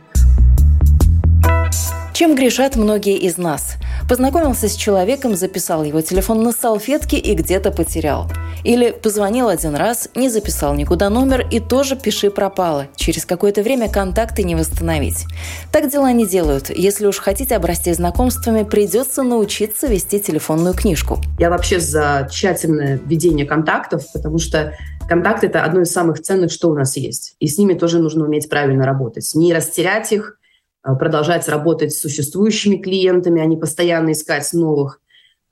Чем 2.23 2.35
грешат 2.35 2.77
многие 2.77 3.17
из 3.17 3.35
нас? 3.35 3.75
Познакомился 4.07 4.69
с 4.69 4.75
человеком, 4.75 5.35
записал 5.35 5.83
его 5.83 5.99
телефон 5.99 6.41
на 6.41 6.53
салфетке 6.53 7.17
и 7.17 7.35
где-то 7.35 7.69
потерял. 7.69 8.31
Или 8.63 8.91
позвонил 8.91 9.49
один 9.49 9.75
раз, 9.75 10.07
не 10.15 10.29
записал 10.29 10.73
никуда 10.73 11.09
номер 11.09 11.45
и 11.51 11.59
тоже 11.59 11.97
пиши 11.97 12.31
пропало. 12.31 12.87
Через 12.95 13.25
какое-то 13.25 13.61
время 13.61 13.89
контакты 13.89 14.43
не 14.43 14.55
восстановить. 14.55 15.25
Так 15.73 15.91
дела 15.91 16.13
не 16.13 16.25
делают. 16.25 16.69
Если 16.69 17.05
уж 17.07 17.17
хотите 17.17 17.57
обрасти 17.57 17.91
знакомствами, 17.91 18.63
придется 18.63 19.21
научиться 19.23 19.87
вести 19.87 20.21
телефонную 20.21 20.75
книжку. 20.75 21.19
Я 21.39 21.49
вообще 21.49 21.81
за 21.81 22.29
тщательное 22.31 23.01
ведение 23.05 23.45
контактов, 23.45 24.05
потому 24.13 24.37
что 24.37 24.71
контакты— 25.09 25.47
это 25.47 25.65
одно 25.65 25.81
из 25.81 25.91
самых 25.91 26.21
ценных, 26.21 26.53
что 26.53 26.69
у 26.69 26.73
нас 26.73 26.95
есть. 26.95 27.35
И 27.41 27.49
с 27.49 27.57
ними 27.57 27.73
тоже 27.73 27.99
нужно 27.99 28.23
уметь 28.23 28.47
правильно 28.47 28.85
работать. 28.85 29.29
Не 29.35 29.53
растерять 29.53 30.13
их, 30.13 30.37
продолжать 30.83 31.47
работать 31.47 31.93
с 31.93 32.01
существующими 32.01 32.77
клиентами, 32.77 33.41
а 33.41 33.45
не 33.45 33.57
постоянно 33.57 34.11
искать 34.11 34.51
новых. 34.53 34.99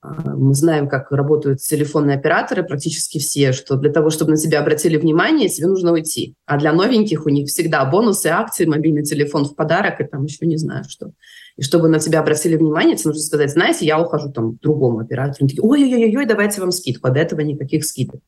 А, 0.01 0.35
мы 0.35 0.53
знаем, 0.55 0.89
как 0.89 1.11
работают 1.11 1.59
телефонные 1.61 2.17
операторы, 2.17 2.63
практически 2.63 3.19
все, 3.19 3.53
что 3.53 3.75
для 3.75 3.91
того, 3.91 4.09
чтобы 4.09 4.31
на 4.31 4.37
тебя 4.37 4.59
обратили 4.59 4.97
внимание, 4.97 5.47
тебе 5.47 5.67
нужно 5.67 5.93
уйти. 5.93 6.33
А 6.45 6.57
для 6.57 6.73
новеньких 6.73 7.25
у 7.25 7.29
них 7.29 7.47
всегда 7.47 7.85
бонусы, 7.85 8.27
акции, 8.27 8.65
мобильный 8.65 9.03
телефон 9.03 9.45
в 9.45 9.55
подарок 9.55 10.01
и 10.01 10.05
там 10.05 10.23
еще 10.23 10.45
не 10.45 10.57
знаю 10.57 10.85
что. 10.87 11.11
И 11.55 11.61
чтобы 11.61 11.87
на 11.87 11.99
тебя 11.99 12.21
обратили 12.21 12.55
внимание, 12.55 12.95
тебе 12.95 13.09
нужно 13.09 13.23
сказать, 13.23 13.51
знаете, 13.51 13.85
я 13.85 13.99
ухожу 13.99 14.31
там 14.31 14.57
к 14.57 14.61
другому 14.61 14.99
оператору. 14.99 15.37
Они 15.41 15.49
такие, 15.49 15.63
ой-ой-ой, 15.63 16.25
давайте 16.25 16.61
вам 16.61 16.71
скидку. 16.71 17.07
А 17.07 17.11
до 17.11 17.19
этого 17.19 17.41
никаких 17.41 17.85
скидок. 17.85 18.21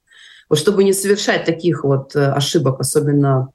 Вот 0.50 0.60
чтобы 0.60 0.83
не 0.83 0.93
совершать 0.93 1.45
таких 1.45 1.83
вот 1.83 2.15
э, 2.15 2.31
ошибок, 2.31 2.79
особенно 2.79 3.50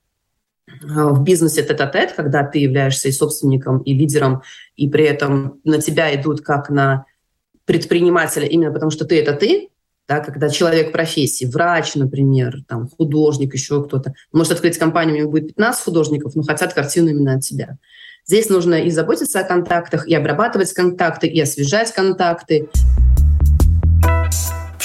в 0.82 1.22
бизнесе 1.22 1.62
тет-а-тет, 1.62 2.12
когда 2.12 2.44
ты 2.44 2.58
являешься 2.58 3.08
и 3.08 3.12
собственником, 3.12 3.78
и 3.82 3.94
лидером, 3.94 4.42
и 4.76 4.88
при 4.88 5.04
этом 5.04 5.60
на 5.64 5.80
тебя 5.80 6.14
идут 6.14 6.40
как 6.40 6.70
на 6.70 7.04
предпринимателя 7.64 8.46
именно 8.46 8.72
потому, 8.72 8.90
что 8.90 9.04
ты— 9.04 9.20
это 9.20 9.34
ты, 9.34 9.68
да, 10.08 10.20
когда 10.20 10.48
человек 10.48 10.90
профессии, 10.90 11.44
врач, 11.44 11.94
например, 11.94 12.62
там, 12.66 12.88
художник, 12.88 13.52
еще 13.52 13.84
кто-то, 13.84 14.14
может 14.32 14.52
открыть 14.52 14.78
компанию, 14.78 15.16
у 15.16 15.18
него 15.18 15.30
будет 15.30 15.48
15 15.48 15.84
художников, 15.84 16.34
но 16.34 16.42
хотят 16.42 16.72
картину 16.72 17.10
именно 17.10 17.34
от 17.34 17.42
тебя. 17.42 17.76
Здесь 18.24 18.48
нужно 18.48 18.74
и 18.74 18.90
заботиться 18.90 19.40
о 19.40 19.44
контактах, 19.44 20.08
и 20.08 20.14
обрабатывать 20.14 20.72
контакты, 20.72 21.26
и 21.26 21.40
освежать 21.40 21.92
контакты. 21.92 22.68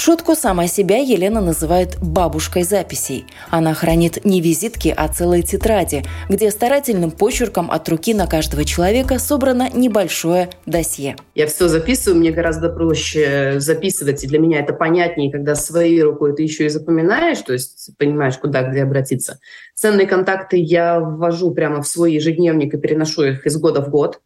Шутку 0.05 0.35
сама 0.35 0.67
себя 0.67 0.97
Елена 0.97 1.39
называет 1.39 1.97
«бабушкой 2.01 2.63
записей». 2.63 3.25
Она 3.49 3.73
хранит 3.73 4.25
не 4.25 4.41
визитки, 4.41 4.93
а 4.93 5.07
целые 5.07 5.43
тетради, 5.43 6.03
где 6.27 6.51
старательным 6.51 7.09
почерком 7.09 7.71
от 7.71 7.87
руки 7.87 8.13
на 8.13 8.27
каждого 8.27 8.65
человека 8.65 9.17
собрано 9.17 9.69
небольшое 9.73 10.49
досье. 10.65 11.15
Я 11.35 11.47
все 11.47 11.69
записываю, 11.69 12.19
мне 12.19 12.31
гораздо 12.31 12.67
проще 12.67 13.61
записывать, 13.61 14.25
и 14.25 14.27
для 14.27 14.39
меня 14.39 14.59
это 14.59 14.73
понятнее, 14.73 15.31
когда 15.31 15.55
своей 15.55 16.03
рукой 16.03 16.35
ты 16.35 16.43
еще 16.43 16.65
и 16.65 16.69
запоминаешь, 16.69 17.39
то 17.39 17.53
есть 17.53 17.91
понимаешь, 17.97 18.37
куда, 18.37 18.63
где 18.63 18.83
обратиться. 18.83 19.39
Ценные 19.73 20.05
контакты 20.05 20.57
я 20.57 20.99
ввожу 20.99 21.51
прямо 21.51 21.81
в 21.81 21.87
свой 21.87 22.11
ежедневник 22.11 22.73
и 22.73 22.77
переношу 22.77 23.23
их 23.23 23.45
из 23.45 23.55
года 23.55 23.81
в 23.81 23.89
год. 23.89 24.19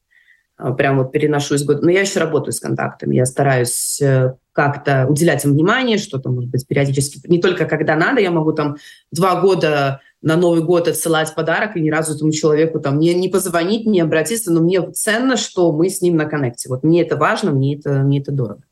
А, 0.58 0.74
прям 0.74 0.98
вот 0.98 1.12
переношу 1.12 1.54
из 1.54 1.64
года. 1.64 1.82
Но 1.84 1.92
я 1.92 2.02
еще 2.02 2.20
работаю 2.20 2.52
с 2.52 2.60
контактами. 2.60 3.16
Я 3.16 3.26
стараюсь 3.28 4.02
э, 4.02 4.34
как-то 4.58 5.06
уделять 5.08 5.46
им 5.46 5.52
внимание, 5.52 6.00
что-то, 6.00 6.32
может 6.32 6.50
быть, 6.50 6.66
периодически. 6.66 7.22
Не 7.28 7.40
только 7.40 7.66
когда 7.66 7.96
надо, 7.96 8.22
я 8.22 8.32
могу 8.32 8.54
там 8.54 8.78
два 9.12 9.40
года 9.40 10.02
на 10.24 10.36
Новый 10.36 10.64
год 10.64 10.88
отсылать 10.88 11.36
подарок 11.36 11.78
и 11.78 11.80
ни 11.80 11.92
разу 11.92 12.16
этому 12.16 12.32
человеку 12.32 12.80
там 12.80 12.98
не, 12.98 13.14
не 13.14 13.30
позвонить, 13.30 13.86
не 13.86 14.02
обратиться, 14.02 14.52
но 14.52 14.62
мне 14.62 14.82
ценно, 14.94 15.38
что 15.38 15.72
мы 15.72 15.90
с 15.90 16.02
ним 16.02 16.16
на 16.16 16.26
коннекте. 16.26 16.70
Вот 16.70 16.84
мне 16.84 17.04
это 17.04 17.18
важно, 17.18 17.52
мне 17.52 17.76
это, 17.76 18.00
мне 18.00 18.20
это 18.20 18.32
дорого. 18.32 18.64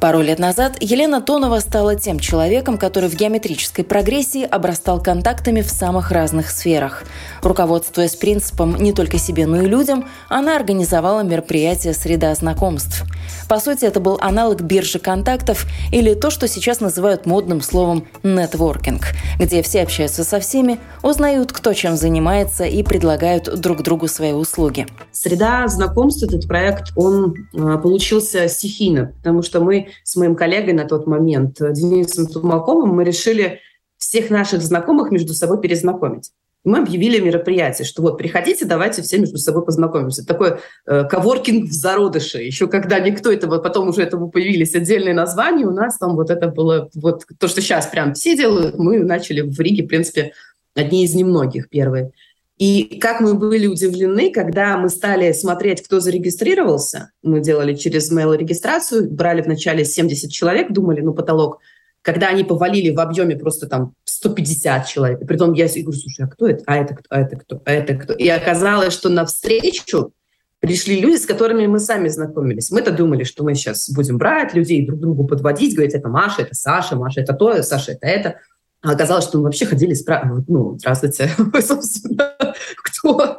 Пару 0.00 0.20
лет 0.20 0.38
назад 0.38 0.76
Елена 0.78 1.20
Тонова 1.20 1.58
стала 1.58 1.96
тем 1.96 2.20
человеком, 2.20 2.78
который 2.78 3.08
в 3.08 3.16
геометрической 3.16 3.84
прогрессии 3.84 4.44
обрастал 4.44 5.02
контактами 5.02 5.60
в 5.60 5.68
самых 5.70 6.12
разных 6.12 6.50
сферах. 6.50 7.02
Руководствуясь 7.42 8.14
принципом 8.14 8.76
«не 8.76 8.92
только 8.92 9.18
себе, 9.18 9.46
но 9.46 9.62
и 9.62 9.66
людям», 9.66 10.06
она 10.28 10.54
организовала 10.54 11.22
мероприятие 11.22 11.94
«Среда 11.94 12.32
знакомств». 12.36 13.04
По 13.48 13.58
сути, 13.58 13.86
это 13.86 13.98
был 13.98 14.18
аналог 14.20 14.60
биржи 14.60 15.00
контактов 15.00 15.66
или 15.90 16.14
то, 16.14 16.30
что 16.30 16.46
сейчас 16.46 16.78
называют 16.80 17.26
модным 17.26 17.60
словом 17.60 18.06
«нетворкинг», 18.22 19.02
где 19.40 19.62
все 19.62 19.82
общаются 19.82 20.22
со 20.22 20.38
всеми, 20.38 20.78
узнают, 21.02 21.52
кто 21.52 21.72
чем 21.72 21.96
занимается 21.96 22.64
и 22.64 22.84
предлагают 22.84 23.60
друг 23.60 23.82
другу 23.82 24.06
свои 24.06 24.32
услуги. 24.32 24.86
«Среда 25.10 25.66
знакомств»— 25.66 26.22
этот 26.24 26.46
проект, 26.46 26.92
он 26.94 27.34
э, 27.52 27.78
получился 27.78 28.48
стихийно, 28.48 29.12
потому 29.16 29.42
что 29.42 29.60
мы 29.60 29.87
с 30.04 30.16
моим 30.16 30.34
коллегой 30.36 30.72
на 30.72 30.84
тот 30.84 31.06
момент, 31.06 31.60
э, 31.60 31.72
Денисом 31.72 32.26
Тумаковым, 32.26 32.90
мы 32.90 33.04
решили 33.04 33.60
всех 33.98 34.30
наших 34.30 34.62
знакомых 34.62 35.10
между 35.10 35.34
собой 35.34 35.60
перезнакомить. 35.60 36.30
мы 36.64 36.78
объявили 36.80 37.18
мероприятие, 37.20 37.86
что 37.86 38.02
вот 38.02 38.18
приходите, 38.18 38.66
давайте 38.66 39.00
все 39.00 39.18
между 39.18 39.38
собой 39.38 39.64
познакомимся. 39.64 40.26
Такой 40.26 40.58
э, 40.86 41.04
коворкинг 41.04 41.70
в 41.70 41.72
зародыше. 41.72 42.38
Еще 42.38 42.66
когда 42.66 42.98
никто 42.98 43.32
этого, 43.32 43.58
потом 43.58 43.88
уже 43.88 44.02
этому 44.02 44.28
появились 44.28 44.74
отдельные 44.74 45.14
названия, 45.14 45.66
у 45.66 45.72
нас 45.72 45.96
там 45.98 46.14
вот 46.14 46.30
это 46.30 46.48
было, 46.48 46.90
вот 46.94 47.24
то, 47.38 47.48
что 47.48 47.60
сейчас 47.60 47.86
прям 47.86 48.12
все 48.14 48.36
делают, 48.36 48.76
мы 48.76 48.98
начали 49.00 49.40
в 49.40 49.58
Риге, 49.58 49.84
в 49.84 49.86
принципе, 49.86 50.32
одни 50.74 51.04
из 51.04 51.14
немногих 51.14 51.68
первые. 51.68 52.12
И 52.58 52.98
как 53.00 53.20
мы 53.20 53.34
были 53.34 53.66
удивлены, 53.66 54.32
когда 54.32 54.76
мы 54.76 54.88
стали 54.88 55.30
смотреть, 55.32 55.82
кто 55.82 56.00
зарегистрировался, 56.00 57.12
мы 57.22 57.40
делали 57.40 57.74
через 57.74 58.10
mail-регистрацию, 58.10 59.08
брали 59.10 59.42
вначале 59.42 59.84
70 59.84 60.30
человек, 60.30 60.72
думали, 60.72 61.00
ну, 61.00 61.14
потолок, 61.14 61.60
когда 62.02 62.28
они 62.28 62.42
повалили 62.42 62.90
в 62.90 62.98
объеме 62.98 63.36
просто 63.36 63.68
там 63.68 63.94
150 64.04 64.86
человек. 64.86 65.22
И 65.22 65.24
притом 65.24 65.52
я 65.52 65.66
говорю, 65.66 65.92
слушай, 65.92 66.24
а 66.24 66.28
кто 66.28 66.48
это? 66.48 66.64
А 66.66 66.76
это 66.76 66.94
кто? 66.94 67.06
А 67.10 67.20
это 67.20 67.36
кто? 67.36 67.62
А 67.64 67.72
это 67.72 67.94
кто? 67.94 68.12
И 68.14 68.28
оказалось, 68.28 68.92
что 68.92 69.08
на 69.08 69.24
встречу 69.24 70.12
пришли 70.58 71.00
люди, 71.00 71.16
с 71.16 71.26
которыми 71.26 71.66
мы 71.66 71.78
сами 71.78 72.08
знакомились. 72.08 72.70
Мы-то 72.72 72.90
думали, 72.90 73.22
что 73.22 73.44
мы 73.44 73.54
сейчас 73.54 73.88
будем 73.90 74.18
брать 74.18 74.54
людей, 74.54 74.84
друг 74.84 74.98
другу 74.98 75.26
подводить, 75.26 75.74
говорить, 75.74 75.94
это 75.94 76.08
Маша, 76.08 76.42
это 76.42 76.54
Саша, 76.54 76.96
Маша, 76.96 77.20
это 77.20 77.34
то, 77.34 77.62
Саша, 77.62 77.92
это 77.92 78.06
это. 78.06 78.40
А 78.80 78.92
оказалось, 78.92 79.24
что 79.24 79.38
мы 79.38 79.44
вообще 79.44 79.66
ходили 79.66 79.94
спрашивать, 79.94 80.48
ну, 80.48 80.76
здравствуйте, 80.78 81.30
собственно, 81.60 82.34
кто? 82.76 83.38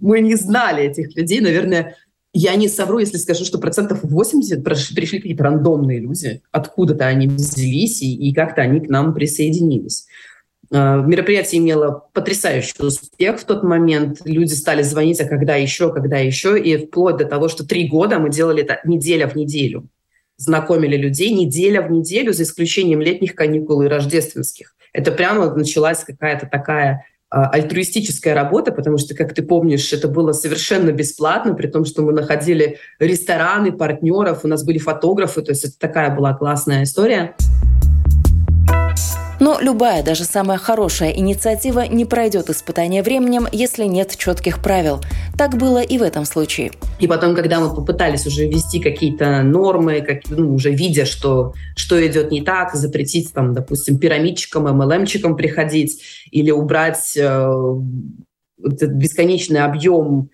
Мы 0.00 0.20
не 0.20 0.34
знали 0.34 0.84
этих 0.84 1.14
людей. 1.16 1.40
Наверное, 1.40 1.96
я 2.32 2.56
не 2.56 2.68
совру, 2.68 2.98
если 2.98 3.16
скажу, 3.16 3.44
что 3.44 3.58
процентов 3.58 4.00
80 4.02 4.64
пришли 4.64 5.18
какие-то 5.18 5.44
рандомные 5.44 6.00
люди. 6.00 6.42
Откуда-то 6.50 7.06
они 7.06 7.28
взялись, 7.28 8.02
и, 8.02 8.14
и 8.16 8.34
как-то 8.34 8.62
они 8.62 8.80
к 8.80 8.88
нам 8.88 9.14
присоединились. 9.14 10.06
А, 10.72 10.96
мероприятие 10.96 11.60
имело 11.60 12.08
потрясающий 12.12 12.74
успех 12.80 13.38
в 13.38 13.44
тот 13.44 13.62
момент. 13.62 14.22
Люди 14.24 14.52
стали 14.54 14.82
звонить, 14.82 15.20
а 15.20 15.28
когда 15.28 15.54
еще, 15.54 15.92
когда 15.92 16.16
еще. 16.16 16.60
И 16.60 16.86
вплоть 16.86 17.18
до 17.18 17.24
того, 17.26 17.46
что 17.48 17.64
три 17.64 17.88
года 17.88 18.18
мы 18.18 18.30
делали 18.30 18.64
это 18.64 18.80
неделя 18.84 19.28
в 19.28 19.36
неделю 19.36 19.88
знакомили 20.36 20.96
людей 20.96 21.30
неделя 21.32 21.82
в 21.82 21.90
неделю, 21.90 22.32
за 22.32 22.42
исключением 22.42 23.00
летних 23.00 23.34
каникул 23.34 23.82
и 23.82 23.88
рождественских. 23.88 24.74
Это 24.92 25.12
прямо 25.12 25.52
началась 25.54 26.04
какая-то 26.04 26.46
такая 26.46 27.04
а, 27.30 27.48
альтруистическая 27.48 28.34
работа, 28.34 28.70
потому 28.70 28.96
что, 28.96 29.14
как 29.14 29.34
ты 29.34 29.42
помнишь, 29.42 29.92
это 29.92 30.06
было 30.06 30.32
совершенно 30.32 30.92
бесплатно, 30.92 31.54
при 31.54 31.66
том, 31.66 31.84
что 31.84 32.02
мы 32.02 32.12
находили 32.12 32.78
рестораны, 33.00 33.72
партнеров, 33.72 34.44
у 34.44 34.48
нас 34.48 34.64
были 34.64 34.78
фотографы, 34.78 35.42
то 35.42 35.50
есть 35.50 35.64
это 35.64 35.78
такая 35.78 36.14
была 36.14 36.34
классная 36.34 36.84
история. 36.84 37.34
Но 39.44 39.58
любая, 39.60 40.02
даже 40.02 40.24
самая 40.24 40.56
хорошая 40.56 41.10
инициатива 41.10 41.86
не 41.86 42.06
пройдет 42.06 42.48
испытание 42.48 43.02
временем, 43.02 43.46
если 43.52 43.84
нет 43.84 44.16
четких 44.16 44.62
правил. 44.62 45.02
Так 45.36 45.58
было 45.58 45.82
и 45.82 45.98
в 45.98 46.02
этом 46.02 46.24
случае. 46.24 46.72
И 46.98 47.06
потом, 47.06 47.34
когда 47.34 47.60
мы 47.60 47.68
попытались 47.68 48.26
уже 48.26 48.46
ввести 48.46 48.80
какие-то 48.80 49.42
нормы, 49.42 50.00
как, 50.00 50.20
ну, 50.30 50.54
уже 50.54 50.70
видя, 50.70 51.04
что, 51.04 51.52
что 51.76 51.94
идет 52.06 52.30
не 52.30 52.40
так, 52.40 52.74
запретить, 52.74 53.34
там, 53.34 53.52
допустим, 53.52 53.98
пирамидчикам, 53.98 54.66
MLM-чикам 54.66 55.36
приходить 55.36 56.00
или 56.30 56.50
убрать 56.50 57.14
э, 57.14 57.52
бесконечный 58.56 59.60
объем 59.60 60.30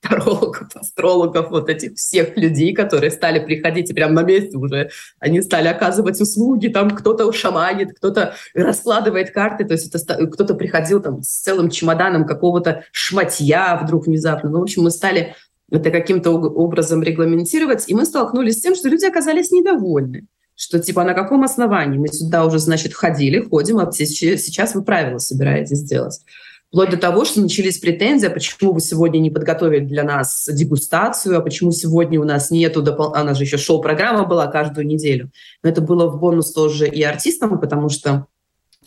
тарологов, 0.00 0.74
астрологов, 0.74 1.50
вот 1.50 1.68
этих 1.68 1.94
всех 1.94 2.36
людей, 2.36 2.74
которые 2.74 3.10
стали 3.10 3.38
приходить 3.38 3.90
и 3.90 3.94
прямо 3.94 4.14
на 4.14 4.22
месте 4.22 4.56
уже, 4.56 4.90
они 5.18 5.42
стали 5.42 5.68
оказывать 5.68 6.20
услуги, 6.20 6.68
там 6.68 6.90
кто-то 6.90 7.30
шаманит, 7.32 7.96
кто-то 7.96 8.34
раскладывает 8.54 9.30
карты, 9.30 9.64
то 9.64 9.74
есть 9.74 9.94
это 9.94 10.26
кто-то 10.26 10.54
приходил 10.54 11.00
там 11.00 11.22
с 11.22 11.42
целым 11.42 11.70
чемоданом 11.70 12.26
какого-то 12.26 12.84
шматья 12.92 13.78
вдруг 13.82 14.06
внезапно. 14.06 14.50
Ну, 14.50 14.60
в 14.60 14.62
общем, 14.62 14.82
мы 14.82 14.90
стали 14.90 15.34
это 15.70 15.90
каким-то 15.90 16.30
образом 16.32 17.02
регламентировать, 17.02 17.84
и 17.88 17.94
мы 17.94 18.04
столкнулись 18.04 18.58
с 18.58 18.62
тем, 18.62 18.74
что 18.74 18.88
люди 18.88 19.04
оказались 19.04 19.50
недовольны 19.50 20.26
что 20.60 20.78
типа 20.78 21.04
на 21.04 21.14
каком 21.14 21.42
основании 21.42 21.96
мы 21.96 22.08
сюда 22.08 22.44
уже, 22.44 22.58
значит, 22.58 22.92
ходили, 22.92 23.40
ходим, 23.40 23.78
а 23.78 23.90
сейчас 23.90 24.74
вы 24.74 24.82
правила 24.82 25.16
собираетесь 25.16 25.78
сделать. 25.78 26.20
Вплоть 26.70 26.90
до 26.90 26.96
того, 26.96 27.24
что 27.24 27.40
начались 27.40 27.78
претензии, 27.78 28.28
а 28.28 28.30
почему 28.30 28.72
вы 28.72 28.80
сегодня 28.80 29.18
не 29.18 29.28
подготовили 29.28 29.84
для 29.84 30.04
нас 30.04 30.48
дегустацию, 30.48 31.36
а 31.36 31.40
почему 31.40 31.72
сегодня 31.72 32.20
у 32.20 32.24
нас 32.24 32.52
нету, 32.52 32.80
допол... 32.80 33.12
она 33.12 33.34
же 33.34 33.42
еще 33.42 33.58
шоу-программа 33.58 34.24
была 34.24 34.46
каждую 34.46 34.86
неделю. 34.86 35.30
Но 35.64 35.70
это 35.70 35.80
было 35.80 36.06
в 36.08 36.20
бонус 36.20 36.52
тоже 36.52 36.88
и 36.88 37.02
артистам, 37.02 37.58
потому 37.58 37.88
что, 37.88 38.26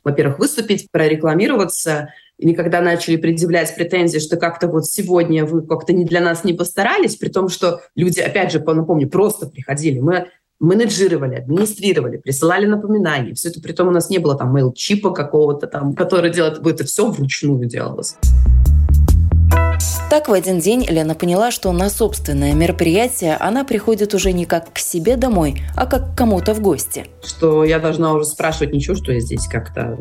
во-первых, 0.02 0.40
выступить, 0.40 0.90
прорекламироваться, 0.92 2.14
и 2.38 2.54
когда 2.54 2.80
начали 2.80 3.18
предъявлять 3.18 3.76
претензии, 3.76 4.20
что 4.20 4.38
как-то 4.38 4.70
вот 4.70 4.86
сегодня 4.86 5.46
вы 5.46 5.62
как-то 5.62 5.92
не 5.92 6.06
для 6.06 6.22
нас 6.22 6.46
не 6.46 6.54
постарались, 6.54 7.18
при 7.18 7.28
том, 7.28 7.50
что 7.50 7.82
люди, 7.96 8.22
опять 8.22 8.54
же, 8.54 8.60
напомню, 8.60 9.10
просто 9.10 9.46
приходили. 9.46 10.00
Мы 10.00 10.28
менеджировали, 10.64 11.36
администрировали, 11.36 12.18
присылали 12.18 12.66
напоминания. 12.66 13.34
Все 13.34 13.50
это 13.50 13.60
при 13.62 13.74
том 13.74 13.90
у 13.90 13.92
нас 13.92 14.10
не 14.10 14.18
было 14.18 14.36
там 14.36 14.56
мейл-чипа 14.56 15.12
какого-то 15.12 15.68
там, 15.68 15.94
который 15.94 16.32
делает, 16.32 16.66
это 16.66 16.86
все 16.86 17.12
вручную 17.12 17.66
делалось. 17.66 18.16
Так 20.10 20.30
в 20.30 20.34
один 20.34 20.60
день 20.60 20.86
Лена 20.88 21.16
поняла, 21.16 21.52
что 21.52 21.72
на 21.72 21.90
собственное 21.90 22.54
мероприятие 22.54 23.36
она 23.36 23.64
приходит 23.64 24.14
уже 24.14 24.32
не 24.32 24.46
как 24.46 24.72
к 24.72 24.78
себе 24.78 25.18
домой, 25.18 25.62
а 25.76 25.86
как 25.86 26.14
к 26.14 26.18
кому-то 26.18 26.54
в 26.54 26.62
гости. 26.62 27.08
Что 27.24 27.66
я 27.66 27.80
должна 27.80 28.14
уже 28.14 28.26
спрашивать 28.26 28.74
ничего, 28.74 28.96
что 28.96 29.12
я 29.12 29.20
здесь 29.20 29.48
как-то 29.48 29.98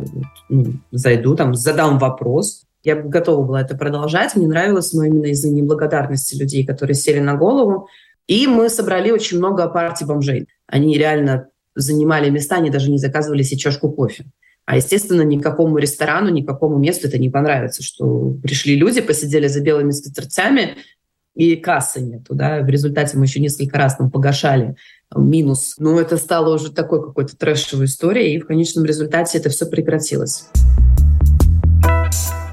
ну, 0.48 0.74
зайду, 0.92 1.34
там, 1.34 1.54
задам 1.54 1.98
вопрос. 1.98 2.64
Я 2.84 2.96
готова 2.96 3.44
была 3.44 3.62
это 3.62 3.76
продолжать. 3.76 4.36
Мне 4.36 4.46
нравилось, 4.46 4.92
но 4.92 5.04
именно 5.04 5.26
из-за 5.26 5.50
неблагодарности 5.50 6.36
людей, 6.36 6.66
которые 6.66 6.94
сели 6.94 7.20
на 7.20 7.34
голову, 7.34 7.88
и 8.26 8.46
мы 8.46 8.68
собрали 8.68 9.10
очень 9.10 9.38
много 9.38 9.68
партий 9.68 10.04
бомжей. 10.04 10.48
Они 10.66 10.96
реально 10.96 11.48
занимали 11.74 12.30
места, 12.30 12.56
они 12.56 12.70
даже 12.70 12.90
не 12.90 12.98
заказывали 12.98 13.42
себе 13.42 13.58
чашку 13.58 13.90
кофе. 13.90 14.26
А, 14.64 14.76
естественно, 14.76 15.22
никакому 15.22 15.78
ресторану, 15.78 16.28
никакому 16.30 16.78
месту 16.78 17.08
это 17.08 17.18
не 17.18 17.30
понравится, 17.30 17.82
что 17.82 18.36
пришли 18.42 18.76
люди, 18.76 19.00
посидели 19.00 19.48
за 19.48 19.60
белыми 19.60 19.90
скатертями, 19.90 20.76
и 21.34 21.56
кассы 21.56 22.00
нету, 22.00 22.34
да, 22.34 22.60
в 22.60 22.68
результате 22.68 23.16
мы 23.16 23.24
еще 23.24 23.40
несколько 23.40 23.78
раз 23.78 23.96
там 23.96 24.10
погашали 24.10 24.76
минус. 25.16 25.76
Но 25.78 25.98
это 25.98 26.16
стало 26.18 26.54
уже 26.54 26.70
такой 26.70 27.02
какой-то 27.02 27.36
трэшевой 27.36 27.86
историей, 27.86 28.36
и 28.36 28.40
в 28.40 28.46
конечном 28.46 28.84
результате 28.84 29.38
это 29.38 29.48
все 29.48 29.66
прекратилось. 29.66 30.46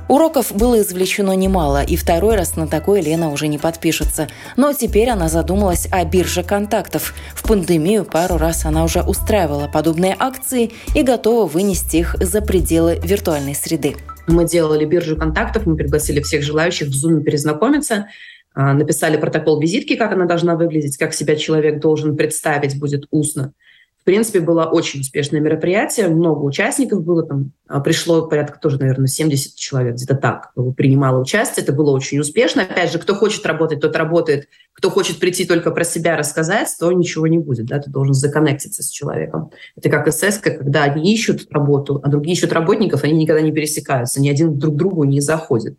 Уроков 0.10 0.56
было 0.56 0.82
извлечено 0.82 1.34
немало, 1.34 1.84
и 1.84 1.96
второй 1.96 2.36
раз 2.36 2.56
на 2.56 2.68
такое 2.68 3.00
Лена 3.00 3.32
уже 3.32 3.48
не 3.48 3.60
подпишется. 3.60 4.28
Но 4.58 4.74
теперь 4.74 5.08
она 5.10 5.30
задумалась 5.30 5.88
о 5.92 6.04
бирже 6.04 6.42
контактов. 6.42 7.14
В 7.36 7.48
пандемию 7.48 8.06
пару 8.06 8.38
раз 8.38 8.66
она 8.66 8.84
уже 8.84 9.04
устраивала 9.04 9.68
подобные 9.68 10.16
акции 10.18 10.72
и 10.96 11.04
готова 11.04 11.46
вынести 11.46 11.98
их 11.98 12.16
за 12.20 12.42
пределы 12.42 13.00
виртуальной 13.04 13.54
среды. 13.54 13.98
Мы 14.26 14.46
делали 14.46 14.84
биржу 14.84 15.16
контактов, 15.16 15.68
мы 15.68 15.76
пригласили 15.76 16.22
всех 16.22 16.42
желающих 16.42 16.88
в 16.88 16.92
Zoom 16.92 17.22
перезнакомиться, 17.22 18.08
а, 18.56 18.74
написали 18.74 19.16
протокол 19.16 19.62
визитки, 19.62 19.96
как 19.96 20.12
она 20.12 20.26
должна 20.26 20.56
выглядеть, 20.56 20.98
как 20.98 21.14
себя 21.14 21.36
человек 21.36 21.80
должен 21.80 22.18
представить 22.18 22.80
будет 22.80 23.06
устно– 23.12 23.54
принципе, 24.10 24.40
было 24.40 24.66
очень 24.66 25.02
успешное 25.02 25.40
мероприятие, 25.40 26.08
много 26.08 26.40
участников 26.40 27.04
было, 27.04 27.22
там 27.22 27.52
а, 27.68 27.80
пришло 27.80 28.28
порядка 28.28 28.58
тоже, 28.60 28.80
наверное, 28.80 29.06
70 29.06 29.56
человек, 29.56 29.94
где-то 29.94 30.16
так 30.16 30.52
принимало 30.76 31.22
участие, 31.22 31.64
это 31.64 31.74
было 31.74 31.92
очень 31.92 32.18
успешно. 32.18 32.64
Опять 32.64 32.92
же, 32.92 32.98
кто 32.98 33.14
хочет 33.14 33.46
работать, 33.46 33.82
тот 33.82 33.96
работает, 33.96 34.48
кто 34.74 34.90
хочет 34.90 35.20
прийти 35.20 35.46
только 35.46 35.70
про 35.70 35.84
себя 35.84 36.18
рассказать, 36.18 36.76
то 36.80 36.92
ничего 36.92 37.28
не 37.28 37.38
будет, 37.38 37.68
да, 37.68 37.78
ты 37.78 37.92
должен 37.92 38.16
законнектиться 38.16 38.82
с 38.82 38.90
человеком. 38.90 39.52
Это 39.76 39.92
как 39.92 40.12
СС, 40.12 40.40
когда 40.40 40.86
одни 40.86 41.14
ищут 41.14 41.46
работу, 41.52 42.02
а 42.04 42.10
другие 42.10 42.36
ищут 42.36 42.52
работников, 42.52 43.04
они 43.04 43.14
никогда 43.14 43.42
не 43.42 43.52
пересекаются, 43.52 44.20
ни 44.20 44.28
один 44.28 44.58
друг 44.58 44.76
другу 44.76 45.04
не 45.04 45.22
заходит 45.22 45.78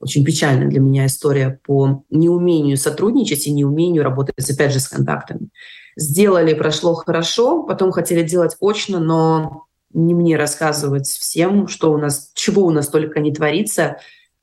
очень 0.00 0.24
печальная 0.24 0.68
для 0.68 0.80
меня 0.80 1.06
история 1.06 1.58
по 1.64 2.04
неумению 2.10 2.76
сотрудничать 2.76 3.46
и 3.46 3.52
неумению 3.52 4.04
работать, 4.04 4.48
опять 4.48 4.72
же, 4.72 4.80
с 4.80 4.88
контактами. 4.88 5.48
Сделали, 5.98 6.54
прошло 6.54 6.94
хорошо, 6.94 7.64
потом 7.64 7.90
хотели 7.90 8.22
делать 8.22 8.56
очно, 8.60 9.00
но 9.00 9.64
не 9.92 10.14
мне 10.14 10.36
рассказывать 10.36 11.08
всем, 11.08 11.66
что 11.66 11.92
у 11.92 11.98
нас, 11.98 12.30
чего 12.34 12.64
у 12.64 12.70
нас 12.70 12.86
только 12.86 13.18
не 13.18 13.34
творится. 13.34 13.96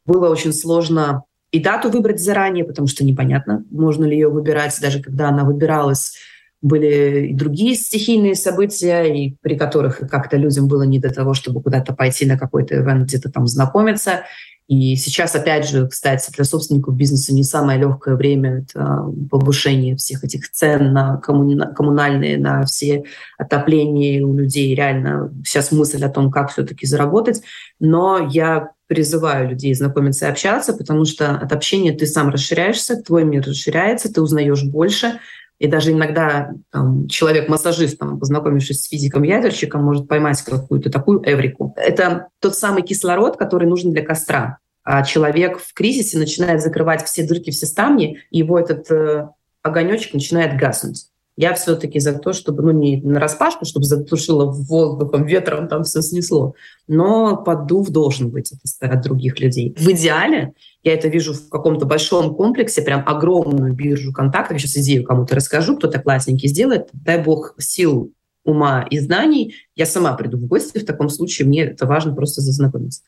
Было 0.05 0.29
очень 0.29 0.51
сложно 0.51 1.23
и 1.51 1.61
дату 1.61 1.89
выбрать 1.89 2.21
заранее, 2.21 2.65
потому 2.65 2.89
что 2.89 3.05
непонятно, 3.05 3.63
можно 3.71 4.03
ли 4.03 4.15
ее 4.15 4.27
выбирать, 4.27 4.77
даже 4.81 5.01
когда 5.01 5.29
она 5.29 5.45
выбиралась 5.45 6.15
были 6.61 7.27
и 7.27 7.33
другие 7.33 7.75
стихийные 7.75 8.33
события, 8.33 9.03
и 9.03 9.35
при 9.41 9.55
которых 9.55 9.99
как-то 10.09 10.35
людям 10.35 10.67
было 10.67 10.81
не 10.81 10.99
до 10.99 11.13
того, 11.13 11.35
чтобы 11.35 11.61
куда-то 11.61 11.93
пойти 11.93 12.25
на 12.25 12.39
какой-то 12.39 12.75
ивент, 12.75 13.03
где-то 13.03 13.31
там 13.31 13.45
знакомиться. 13.45 14.23
И 14.67 14.95
сейчас, 14.95 15.35
опять 15.35 15.69
же, 15.69 15.87
кстати, 15.87 16.31
для 16.31 16.43
собственников 16.43 16.95
бизнеса 16.95 17.33
не 17.33 17.43
самое 17.43 17.79
легкое 17.79 18.15
время 18.15 18.63
это 18.63 19.05
повышение 19.29 19.95
всех 19.95 20.23
этих 20.23 20.49
цен 20.49 20.91
на 20.91 21.17
коммунальные, 21.17 22.39
на 22.39 22.63
все 22.65 23.03
отопления 23.37 24.25
у 24.25 24.33
людей. 24.33 24.73
Реально 24.73 25.31
сейчас 25.45 25.71
мысль 25.71 26.03
о 26.03 26.09
том, 26.09 26.31
как 26.31 26.51
все-таки 26.51 26.87
заработать. 26.87 27.43
Но 27.79 28.27
я 28.31 28.71
призываю 28.87 29.49
людей 29.49 29.73
знакомиться 29.75 30.25
и 30.25 30.29
общаться, 30.29 30.73
потому 30.73 31.05
что 31.05 31.31
от 31.31 31.51
общения 31.51 31.91
ты 31.91 32.07
сам 32.07 32.29
расширяешься, 32.29 33.01
твой 33.01 33.23
мир 33.23 33.43
расширяется, 33.45 34.11
ты 34.11 34.21
узнаешь 34.21 34.63
больше, 34.63 35.19
и 35.59 35.67
даже 35.67 35.91
иногда 35.91 36.51
там, 36.71 37.07
человек-массажист, 37.07 37.97
познакомившись 37.97 38.83
с 38.83 38.89
физиком-ядерщиком, 38.89 39.83
может 39.83 40.07
поймать 40.07 40.41
какую-то 40.41 40.89
такую 40.89 41.21
эврику. 41.25 41.73
Это 41.77 42.27
тот 42.39 42.55
самый 42.55 42.83
кислород, 42.83 43.37
который 43.37 43.67
нужен 43.67 43.91
для 43.91 44.03
костра. 44.03 44.57
А 44.83 45.03
человек 45.03 45.59
в 45.59 45.73
кризисе 45.73 46.17
начинает 46.19 46.61
закрывать 46.61 47.03
все 47.05 47.25
дырки, 47.25 47.49
все 47.51 47.65
ставни, 47.65 48.19
и 48.29 48.39
его 48.39 48.59
этот 48.59 48.91
э, 48.91 49.29
огонечек 49.63 50.13
начинает 50.13 50.59
гаснуть. 50.59 51.07
Я 51.37 51.53
все-таки 51.53 51.99
за 51.99 52.13
то, 52.13 52.31
чтобы, 52.31 52.63
ну, 52.63 52.71
не 52.71 53.01
на 53.01 53.19
распашку, 53.19 53.65
чтобы 53.65 53.85
затушило 53.85 54.45
воздухом, 54.45 55.25
ветром 55.25 55.67
там 55.67 55.83
все 55.83 56.01
снесло, 56.01 56.55
но 56.87 57.35
поддув 57.35 57.89
должен 57.89 58.29
быть 58.29 58.53
от 58.79 59.01
других 59.01 59.39
людей. 59.41 59.75
В 59.77 59.89
идеале 59.91 60.53
я 60.83 60.93
это 60.93 61.09
вижу 61.09 61.33
в 61.33 61.49
каком-то 61.49 61.85
большом 61.85 62.35
комплексе, 62.35 62.81
прям 62.81 63.03
огромную 63.05 63.73
биржу 63.73 64.13
контактов. 64.13 64.53
Я 64.53 64.59
сейчас 64.59 64.77
идею 64.83 65.03
кому-то 65.03 65.35
расскажу, 65.35 65.75
кто-то 65.75 65.99
классненький 65.99 66.47
сделает. 66.47 66.89
Дай 66.93 67.21
бог 67.21 67.55
сил 67.57 68.13
ума 68.45 68.85
и 68.89 68.99
знаний. 68.99 69.55
Я 69.75 69.85
сама 69.85 70.13
приду 70.13 70.37
в 70.37 70.45
гости, 70.45 70.77
в 70.77 70.85
таком 70.85 71.09
случае 71.09 71.47
мне 71.47 71.63
это 71.63 71.85
важно 71.85 72.15
просто 72.15 72.41
зазнакомиться, 72.41 73.01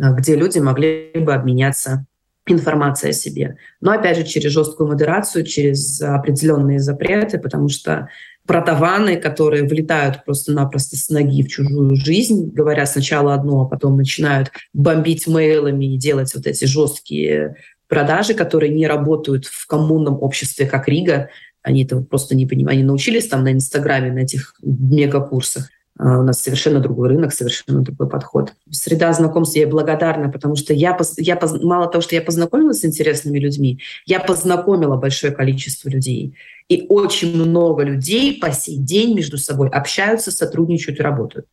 а, 0.00 0.12
где 0.12 0.36
люди 0.36 0.58
могли 0.58 1.12
бы 1.14 1.34
обменяться 1.34 2.06
информация 2.52 3.10
о 3.10 3.12
себе. 3.12 3.56
Но 3.80 3.92
опять 3.92 4.16
же 4.16 4.24
через 4.24 4.52
жесткую 4.52 4.88
модерацию, 4.88 5.44
через 5.44 6.00
определенные 6.00 6.78
запреты, 6.78 7.38
потому 7.38 7.68
что 7.68 8.08
протаваны, 8.46 9.16
которые 9.16 9.64
влетают 9.64 10.24
просто-напросто 10.24 10.96
с 10.96 11.10
ноги 11.10 11.42
в 11.42 11.48
чужую 11.48 11.96
жизнь, 11.96 12.50
говоря 12.50 12.86
сначала 12.86 13.34
одно, 13.34 13.62
а 13.62 13.66
потом 13.66 13.96
начинают 13.96 14.50
бомбить 14.72 15.26
мейлами 15.26 15.94
и 15.94 15.98
делать 15.98 16.34
вот 16.34 16.46
эти 16.46 16.64
жесткие 16.64 17.56
продажи, 17.88 18.34
которые 18.34 18.72
не 18.72 18.86
работают 18.86 19.44
в 19.44 19.66
коммунном 19.66 20.22
обществе, 20.22 20.66
как 20.66 20.88
Рига. 20.88 21.28
Они 21.62 21.84
этого 21.84 22.02
просто 22.02 22.34
не 22.34 22.46
понимают. 22.46 22.78
Они 22.78 22.86
научились 22.86 23.28
там 23.28 23.44
на 23.44 23.52
Инстаграме, 23.52 24.12
на 24.12 24.20
этих 24.20 24.54
мегакурсах. 24.62 25.68
А, 25.98 26.20
у 26.20 26.22
нас 26.22 26.40
совершенно 26.40 26.78
другой 26.80 27.08
рынок, 27.08 27.32
совершенно 27.32 27.82
другой 27.82 28.08
подход. 28.08 28.52
Среда 28.70 29.12
знакомств 29.12 29.56
я 29.56 29.66
благодарна, 29.66 30.30
потому 30.30 30.54
что 30.54 30.72
я, 30.72 30.96
я 31.16 31.38
мало 31.62 31.90
того, 31.90 32.00
что 32.00 32.14
я 32.14 32.22
познакомилась 32.22 32.80
с 32.80 32.84
интересными 32.84 33.38
людьми, 33.38 33.80
я 34.06 34.20
познакомила 34.20 34.96
большое 34.96 35.32
количество 35.32 35.88
людей. 35.88 36.34
И 36.68 36.86
очень 36.88 37.36
много 37.36 37.82
людей 37.82 38.38
по 38.38 38.52
сей 38.52 38.76
день 38.78 39.16
между 39.16 39.38
собой 39.38 39.68
общаются, 39.70 40.30
сотрудничают 40.30 41.00
и 41.00 41.02
работают. 41.02 41.46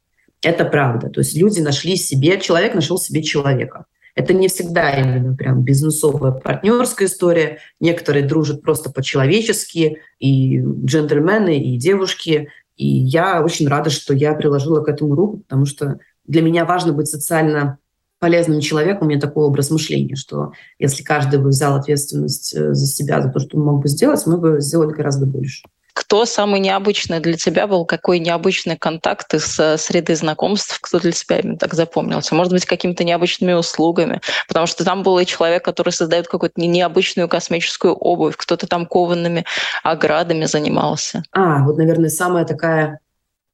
Это 0.43 0.63
правда. 0.63 1.09
То 1.09 1.21
есть 1.21 1.35
люди 1.35 1.59
нашли 1.59 1.95
себе, 1.95 2.39
человек 2.39 2.75
нашел 2.75 2.99
себе 2.99 3.23
человека. 3.23 3.85
Это 4.13 4.33
не 4.33 4.47
всегда 4.47 4.91
именно 4.91 5.35
прям 5.35 5.63
бизнесовая 5.63 6.31
партнерская 6.31 7.07
история. 7.07 7.57
Некоторые 7.79 8.25
дружат 8.25 8.61
просто 8.61 8.89
по-человечески, 8.89 9.97
и 10.19 10.59
джентльмены, 10.59 11.59
и 11.59 11.77
девушки, 11.77 12.49
и 12.75 12.87
я 12.87 13.43
очень 13.43 13.67
рада, 13.67 13.89
что 13.89 14.13
я 14.13 14.33
приложила 14.33 14.81
к 14.81 14.89
этому 14.89 15.15
руку, 15.15 15.37
потому 15.37 15.65
что 15.65 15.99
для 16.25 16.41
меня 16.41 16.65
важно 16.65 16.93
быть 16.93 17.07
социально 17.07 17.77
полезным 18.19 18.59
человеком. 18.59 19.07
У 19.07 19.09
меня 19.09 19.19
такой 19.19 19.45
образ 19.45 19.69
мышления, 19.69 20.15
что 20.15 20.51
если 20.79 21.03
каждый 21.03 21.39
бы 21.39 21.49
взял 21.49 21.75
ответственность 21.75 22.55
э, 22.55 22.73
за 22.73 22.85
себя, 22.87 23.21
за 23.21 23.29
то, 23.29 23.39
что 23.39 23.57
он 23.57 23.65
мог 23.65 23.81
бы 23.81 23.87
сделать, 23.87 24.25
мы 24.25 24.37
бы 24.37 24.61
сделали 24.61 24.93
гораздо 24.93 25.25
больше. 25.25 25.63
Кто 25.95 26.25
самый 26.25 26.59
необычный 26.59 27.21
для 27.21 27.37
тебя 27.37 27.67
был? 27.67 27.85
Какой 27.85 28.19
необычный 28.19 28.75
контакт 28.75 29.33
из 29.33 29.57
э, 29.57 29.77
среды 29.77 30.13
знакомств? 30.17 30.77
Кто 30.81 30.99
для 30.99 31.13
тебя 31.13 31.39
именно 31.39 31.57
так 31.57 31.73
запомнился? 31.73 32.35
Может 32.35 32.51
быть, 32.51 32.65
какими-то 32.65 33.05
необычными 33.05 33.53
услугами? 33.53 34.19
Потому 34.49 34.67
что 34.67 34.83
там 34.83 35.03
был 35.03 35.17
и 35.19 35.25
человек, 35.25 35.63
который 35.63 35.91
создает 35.91 36.27
какую-то 36.27 36.59
необычную 36.59 37.29
космическую 37.29 37.93
обувь, 37.93 38.35
кто-то 38.35 38.67
там 38.67 38.85
коваными 38.85 39.45
оградами 39.83 40.43
занимался. 40.43 41.23
А, 41.31 41.63
вот, 41.63 41.77
наверное, 41.77 42.09
самая 42.09 42.43
такая 42.43 42.99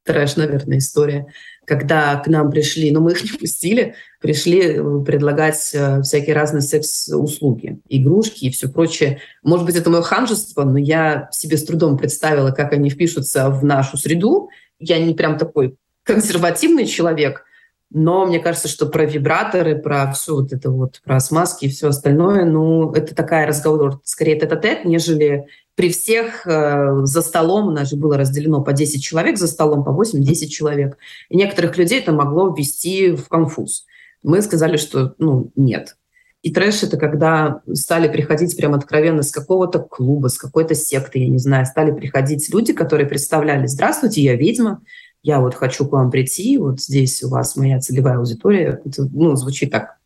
трэш, 0.03 0.35
наверное, 0.35 0.79
история. 0.79 1.27
Когда 1.65 2.15
к 2.17 2.27
нам 2.27 2.49
пришли, 2.51 2.91
но 2.91 3.01
мы 3.01 3.11
их 3.11 3.23
не 3.23 3.37
пустили, 3.37 3.95
пришли 4.19 4.61
э, 4.61 5.03
предлагать 5.05 5.71
э, 5.73 6.01
всякие 6.01 6.35
разные 6.35 6.61
секс-услуги, 6.61 7.79
игрушки 7.87 8.45
и 8.45 8.51
все 8.51 8.67
прочее. 8.67 9.19
Может 9.43 9.65
быть, 9.65 9.75
это 9.75 9.89
мое 9.89 10.01
ханжество, 10.01 10.63
но 10.63 10.77
я 10.77 11.29
себе 11.31 11.57
с 11.57 11.63
трудом 11.63 11.97
представила, 11.97 12.51
как 12.51 12.73
они 12.73 12.89
впишутся 12.89 13.49
в 13.49 13.63
нашу 13.63 13.97
среду. 13.97 14.49
Я 14.79 14.99
не 14.99 15.13
прям 15.13 15.37
такой 15.37 15.75
консервативный 16.03 16.85
человек, 16.85 17.45
но 17.93 18.25
мне 18.25 18.39
кажется, 18.39 18.67
что 18.67 18.85
про 18.85 19.05
вибраторы, 19.05 19.75
про 19.75 20.11
все 20.13 20.35
вот 20.35 20.53
это 20.53 20.71
вот, 20.71 21.01
про 21.03 21.19
смазки 21.19 21.65
и 21.65 21.69
все 21.69 21.89
остальное, 21.89 22.45
ну, 22.45 22.91
это 22.93 23.13
такая 23.13 23.45
разговор 23.45 23.99
скорее 24.05 24.39
тет-а-тет, 24.39 24.85
нежели 24.85 25.47
при 25.75 25.89
всех 25.89 26.45
э, 26.45 27.01
за 27.03 27.21
столом, 27.21 27.67
у 27.67 27.71
нас 27.71 27.89
же 27.89 27.95
было 27.95 28.17
разделено 28.17 28.61
по 28.61 28.73
10 28.73 29.03
человек 29.03 29.37
за 29.37 29.47
столом, 29.47 29.83
по 29.83 29.89
8-10 29.89 30.47
человек. 30.47 30.97
И 31.29 31.37
некоторых 31.37 31.77
людей 31.77 31.99
это 31.99 32.11
могло 32.11 32.53
ввести 32.53 33.11
в 33.11 33.27
конфуз. 33.27 33.85
Мы 34.23 34.41
сказали, 34.41 34.77
что 34.77 35.15
ну, 35.17 35.51
нет. 35.55 35.95
И 36.41 36.51
трэш— 36.51 36.83
это 36.83 36.97
когда 36.97 37.61
стали 37.73 38.07
приходить 38.11 38.57
прям 38.57 38.73
откровенно 38.73 39.21
с 39.21 39.31
какого-то 39.31 39.79
клуба, 39.79 40.27
с 40.27 40.37
какой-то 40.37 40.73
секты, 40.73 41.19
я 41.19 41.27
не 41.27 41.37
знаю, 41.37 41.65
стали 41.65 41.91
приходить 41.91 42.51
люди, 42.51 42.73
которые 42.73 43.07
представляли 43.07 43.67
«Здравствуйте, 43.67 44.21
я 44.21 44.35
ведьма, 44.35 44.81
я 45.21 45.39
вот 45.39 45.53
хочу 45.53 45.87
к 45.87 45.91
вам 45.91 46.09
прийти, 46.09 46.57
вот 46.57 46.81
здесь 46.81 47.21
у 47.21 47.29
вас 47.29 47.55
моя 47.55 47.79
целевая 47.79 48.17
аудитория». 48.17 48.81
Это, 48.83 49.07
ну, 49.13 49.35
звучит 49.35 49.71
так. 49.71 49.97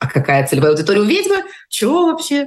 А 0.00 0.08
какая 0.08 0.46
целевая 0.46 0.72
аудитория 0.72 1.00
у 1.00 1.04
ведьмы? 1.04 1.44
Чего 1.68 2.06
вообще? 2.06 2.46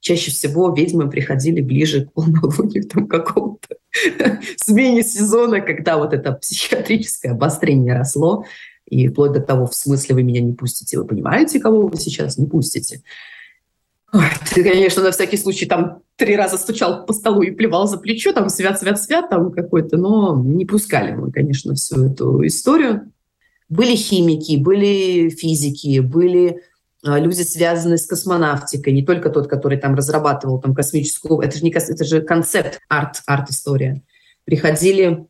Чаще 0.00 0.30
всего 0.30 0.72
ведьмы 0.72 1.10
приходили 1.10 1.60
ближе 1.60 2.06
к 2.06 2.12
полнолунию, 2.12 2.84
там 2.84 3.06
какому-то 3.06 3.76
смене 4.56 5.02
сезона, 5.02 5.60
когда 5.60 5.96
вот 5.96 6.12
это 6.12 6.32
психиатрическое 6.32 7.32
обострение 7.32 7.96
росло, 7.96 8.44
и 8.86 9.08
вплоть 9.08 9.32
до 9.32 9.40
того, 9.40 9.66
в 9.66 9.74
смысле 9.74 10.14
вы 10.14 10.22
меня 10.22 10.40
не 10.40 10.52
пустите. 10.52 10.98
Вы 10.98 11.06
понимаете, 11.06 11.60
кого 11.60 11.86
вы 11.86 11.96
сейчас 11.96 12.38
не 12.38 12.46
пустите? 12.46 13.02
Ой, 14.12 14.22
ты, 14.54 14.62
конечно, 14.62 15.02
на 15.02 15.10
всякий 15.10 15.36
случай 15.36 15.66
там 15.66 16.02
три 16.16 16.36
раза 16.36 16.56
стучал 16.56 17.04
по 17.04 17.12
столу 17.12 17.42
и 17.42 17.50
плевал 17.50 17.88
за 17.88 17.98
плечо, 17.98 18.32
там 18.32 18.48
свят, 18.48 18.78
свят, 18.78 19.00
свят 19.00 19.28
там 19.28 19.50
какой-то, 19.50 19.96
но 19.96 20.40
не 20.42 20.64
пускали 20.64 21.12
мы, 21.12 21.32
конечно, 21.32 21.74
всю 21.74 22.06
эту 22.06 22.46
историю. 22.46 23.12
Были 23.68 23.96
химики, 23.96 24.56
были 24.56 25.28
физики, 25.28 25.98
были 25.98 26.62
люди, 27.06 27.42
связанные 27.42 27.98
с 27.98 28.06
космонавтикой, 28.06 28.92
не 28.92 29.04
только 29.04 29.30
тот, 29.30 29.48
который 29.48 29.78
там 29.78 29.94
разрабатывал 29.94 30.60
там 30.60 30.74
космическую, 30.74 31.40
это 31.40 31.56
же, 31.56 31.64
не, 31.64 31.70
это 31.70 32.04
же 32.04 32.20
концепт 32.20 32.80
арт, 32.88 33.22
арт-история. 33.26 34.02
Приходили 34.44 35.26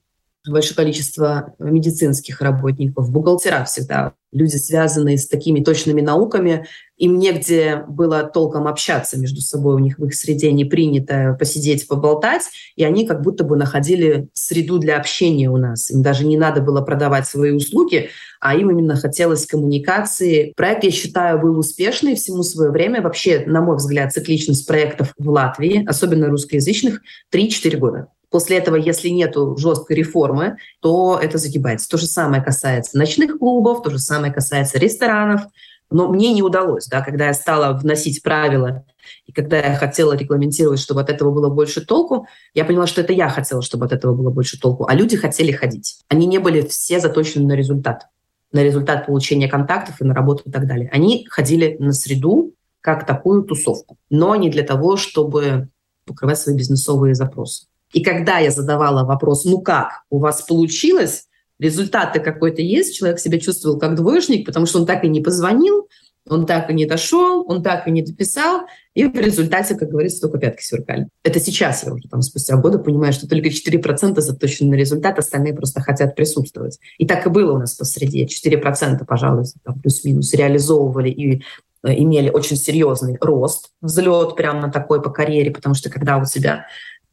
большое 0.52 0.76
количество 0.76 1.54
медицинских 1.58 2.40
работников, 2.40 3.10
бухгалтера 3.10 3.64
всегда, 3.64 4.12
люди, 4.32 4.56
связанные 4.56 5.18
с 5.18 5.28
такими 5.28 5.62
точными 5.62 6.00
науками, 6.00 6.66
им 6.96 7.18
негде 7.18 7.84
было 7.88 8.22
толком 8.22 8.66
общаться 8.66 9.18
между 9.18 9.40
собой, 9.40 9.74
у 9.74 9.78
них 9.78 9.98
в 9.98 10.04
их 10.06 10.14
среде 10.14 10.50
не 10.52 10.64
принято 10.64 11.36
посидеть, 11.38 11.86
поболтать, 11.88 12.44
и 12.74 12.84
они 12.84 13.06
как 13.06 13.22
будто 13.22 13.44
бы 13.44 13.56
находили 13.56 14.28
среду 14.32 14.78
для 14.78 14.96
общения 14.96 15.50
у 15.50 15.56
нас. 15.58 15.90
Им 15.90 16.02
даже 16.02 16.26
не 16.26 16.38
надо 16.38 16.60
было 16.60 16.80
продавать 16.80 17.26
свои 17.26 17.50
услуги, 17.50 18.08
а 18.40 18.54
им 18.56 18.70
именно 18.70 18.96
хотелось 18.96 19.46
коммуникации. 19.46 20.52
Проект, 20.56 20.84
я 20.84 20.90
считаю, 20.90 21.40
был 21.40 21.58
успешный 21.58 22.14
всему 22.14 22.42
свое 22.42 22.70
время. 22.70 23.02
Вообще, 23.02 23.44
на 23.46 23.60
мой 23.60 23.76
взгляд, 23.76 24.12
цикличность 24.12 24.66
проектов 24.66 25.12
в 25.18 25.28
Латвии, 25.28 25.84
особенно 25.86 26.28
русскоязычных, 26.28 27.00
3-4 27.32 27.76
года. 27.76 28.08
После 28.30 28.58
этого, 28.58 28.76
если 28.76 29.08
нет 29.08 29.34
жесткой 29.56 29.96
реформы, 29.96 30.56
то 30.80 31.18
это 31.22 31.38
загибается. 31.38 31.88
То 31.88 31.96
же 31.96 32.06
самое 32.06 32.42
касается 32.42 32.98
ночных 32.98 33.38
клубов, 33.38 33.82
то 33.82 33.90
же 33.90 33.98
самое 33.98 34.32
касается 34.32 34.78
ресторанов. 34.78 35.42
Но 35.90 36.08
мне 36.08 36.32
не 36.32 36.42
удалось, 36.42 36.86
да, 36.86 37.00
когда 37.00 37.26
я 37.26 37.34
стала 37.34 37.72
вносить 37.72 38.22
правила 38.22 38.84
и 39.26 39.32
когда 39.32 39.58
я 39.58 39.76
хотела 39.76 40.14
регламентировать, 40.14 40.80
чтобы 40.80 41.00
от 41.00 41.10
этого 41.10 41.30
было 41.30 41.48
больше 41.48 41.84
толку, 41.84 42.26
я 42.54 42.64
поняла, 42.64 42.86
что 42.86 43.00
это 43.00 43.12
я 43.12 43.28
хотела, 43.28 43.62
чтобы 43.62 43.86
от 43.86 43.92
этого 43.92 44.14
было 44.14 44.30
больше 44.30 44.58
толку, 44.60 44.86
а 44.88 44.94
люди 44.94 45.16
хотели 45.16 45.52
ходить. 45.52 45.98
Они 46.08 46.26
не 46.26 46.38
были 46.38 46.62
все 46.62 46.98
заточены 46.98 47.46
на 47.46 47.52
результат, 47.52 48.08
на 48.52 48.64
результат 48.64 49.06
получения 49.06 49.48
контактов 49.48 50.00
и 50.00 50.04
на 50.04 50.14
работу 50.14 50.42
и 50.46 50.50
так 50.50 50.66
далее. 50.66 50.90
Они 50.92 51.26
ходили 51.30 51.76
на 51.78 51.92
среду 51.92 52.52
как 52.80 53.06
такую 53.06 53.42
тусовку, 53.42 53.96
но 54.10 54.34
не 54.36 54.50
для 54.50 54.62
того, 54.62 54.96
чтобы 54.96 55.68
покрывать 56.04 56.38
свои 56.38 56.56
бизнесовые 56.56 57.14
запросы. 57.14 57.66
И 57.96 58.04
когда 58.04 58.40
я 58.40 58.50
задавала 58.50 59.06
вопрос, 59.06 59.46
ну 59.46 59.62
как, 59.62 60.02
у 60.10 60.18
вас 60.18 60.42
получилось, 60.42 61.28
результаты 61.58 62.20
какой-то 62.20 62.60
есть, 62.60 62.94
человек 62.94 63.18
себя 63.18 63.40
чувствовал 63.40 63.78
как 63.78 63.94
двоечник, 63.94 64.44
потому 64.44 64.66
что 64.66 64.80
он 64.80 64.86
так 64.86 65.02
и 65.04 65.08
не 65.08 65.22
позвонил, 65.22 65.88
он 66.28 66.44
так 66.44 66.68
и 66.68 66.74
не 66.74 66.84
дошел, 66.84 67.46
он 67.48 67.62
так 67.62 67.88
и 67.88 67.90
не 67.90 68.02
дописал, 68.02 68.66
и 68.92 69.06
в 69.06 69.14
результате, 69.14 69.76
как 69.76 69.88
говорится, 69.88 70.20
только 70.20 70.36
пятки 70.36 70.62
сверкали. 70.62 71.08
Это 71.22 71.40
сейчас 71.40 71.84
я 71.84 71.94
уже 71.94 72.06
там 72.06 72.20
спустя 72.20 72.58
годы 72.58 72.80
понимаю, 72.80 73.14
что 73.14 73.26
только 73.26 73.48
4% 73.48 74.20
заточены 74.20 74.72
на 74.72 74.74
результат, 74.74 75.18
остальные 75.18 75.54
просто 75.54 75.80
хотят 75.80 76.14
присутствовать. 76.14 76.78
И 76.98 77.06
так 77.06 77.26
и 77.26 77.30
было 77.30 77.54
у 77.54 77.58
нас 77.58 77.76
по 77.76 77.86
среде. 77.86 78.26
4%, 78.26 79.06
пожалуй, 79.06 79.44
там, 79.64 79.80
плюс-минус 79.80 80.34
реализовывали 80.34 81.08
и 81.08 81.42
э, 81.82 81.94
имели 81.94 82.28
очень 82.28 82.56
серьезный 82.56 83.16
рост, 83.22 83.70
взлет 83.80 84.36
прямо 84.36 84.70
такой 84.70 85.00
по 85.00 85.08
карьере, 85.08 85.50
потому 85.50 85.74
что 85.74 85.88
когда 85.88 86.18
у 86.18 86.26
тебя 86.26 86.66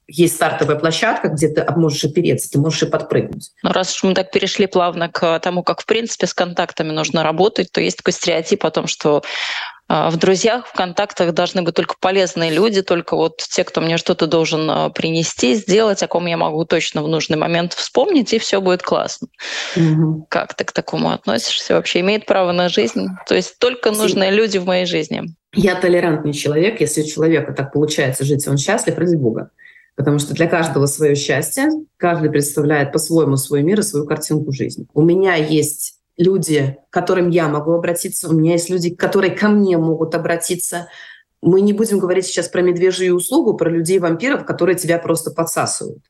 есть 0.07 0.35
стартовая 0.35 0.77
площадка, 0.77 1.29
где 1.29 1.47
ты 1.47 1.65
можешь 1.75 2.03
опереться, 2.03 2.49
ты 2.51 2.59
можешь 2.59 2.83
и 2.83 2.85
подпрыгнуть. 2.85 3.51
Но 3.63 3.69
ну, 3.69 3.73
раз 3.73 3.95
уж 3.95 4.03
мы 4.03 4.13
так 4.13 4.31
перешли 4.31 4.67
плавно 4.67 5.09
к 5.09 5.39
тому, 5.39 5.63
как 5.63 5.81
в 5.81 5.85
принципе 5.85 6.27
с 6.27 6.33
контактами 6.33 6.91
нужно 6.91 7.23
работать, 7.23 7.71
то 7.71 7.81
есть 7.81 7.97
такой 7.97 8.13
стереотип 8.13 8.65
о 8.65 8.71
том, 8.71 8.87
что 8.87 9.23
а, 9.89 10.09
в 10.09 10.17
друзьях, 10.17 10.67
в 10.67 10.73
контактах 10.73 11.33
должны 11.33 11.61
быть 11.61 11.75
только 11.75 11.95
полезные 11.99 12.51
люди, 12.51 12.81
только 12.81 13.15
вот 13.15 13.37
те, 13.37 13.63
кто 13.63 13.81
мне 13.81 13.97
что-то 13.97 14.27
должен 14.27 14.69
а, 14.69 14.89
принести, 14.89 15.55
сделать, 15.55 16.01
о 16.01 16.07
ком 16.07 16.25
я 16.25 16.37
могу 16.37 16.65
точно 16.65 17.03
в 17.03 17.07
нужный 17.07 17.37
момент 17.37 17.73
вспомнить, 17.73 18.33
и 18.33 18.39
все 18.39 18.61
будет 18.61 18.81
классно. 18.81 19.27
Угу. 19.75 20.27
Как 20.29 20.55
ты 20.55 20.63
к 20.63 20.71
такому 20.71 21.11
относишься? 21.11 21.75
Вообще 21.75 21.99
имеет 21.99 22.25
право 22.25 22.51
на 22.53 22.69
жизнь? 22.69 23.07
То 23.27 23.35
есть 23.35 23.59
только 23.59 23.91
нужные 23.91 24.31
люди 24.31 24.57
в 24.57 24.65
моей 24.65 24.85
жизни. 24.85 25.23
Я 25.53 25.75
толерантный 25.75 26.33
человек. 26.33 26.81
Если 26.81 27.03
у 27.03 27.07
человека 27.07 27.53
так 27.53 27.73
получается 27.73 28.23
жить, 28.23 28.47
он 28.47 28.57
счастлив, 28.57 28.97
ради 28.97 29.15
бога. 29.15 29.51
Потому 29.95 30.19
что 30.19 30.34
для 30.34 30.47
каждого 30.47 30.88
свое 30.88 31.15
счастье, 31.15 31.69
каждый 31.97 32.32
представляет 32.32 32.91
по-своему 32.91 33.38
свой 33.38 33.62
мир 33.62 33.79
и 33.79 33.84
свою 33.84 34.06
картинку 34.06 34.51
жизни. 34.51 34.88
У 34.93 35.01
меня 35.01 35.36
есть 35.36 35.99
люди, 36.17 36.77
к 36.89 36.93
которым 36.93 37.29
я 37.29 37.47
могу 37.47 37.73
обратиться, 37.73 38.29
у 38.29 38.34
меня 38.34 38.53
есть 38.53 38.69
люди, 38.69 38.93
которые 38.93 39.32
ко 39.32 39.49
мне 39.49 39.77
могут 39.77 40.15
обратиться. 40.15 40.88
Мы 41.41 41.62
не 41.62 41.73
будем 41.73 41.99
говорить 41.99 42.25
сейчас 42.25 42.47
про 42.47 42.62
медвежью 42.62 43.15
услугу, 43.15 43.56
про 43.56 43.69
людей-вампиров, 43.69 44.45
которые 44.45 44.77
тебя 44.77 44.97
просто 44.97 45.32
подсасывают. 45.32 46.03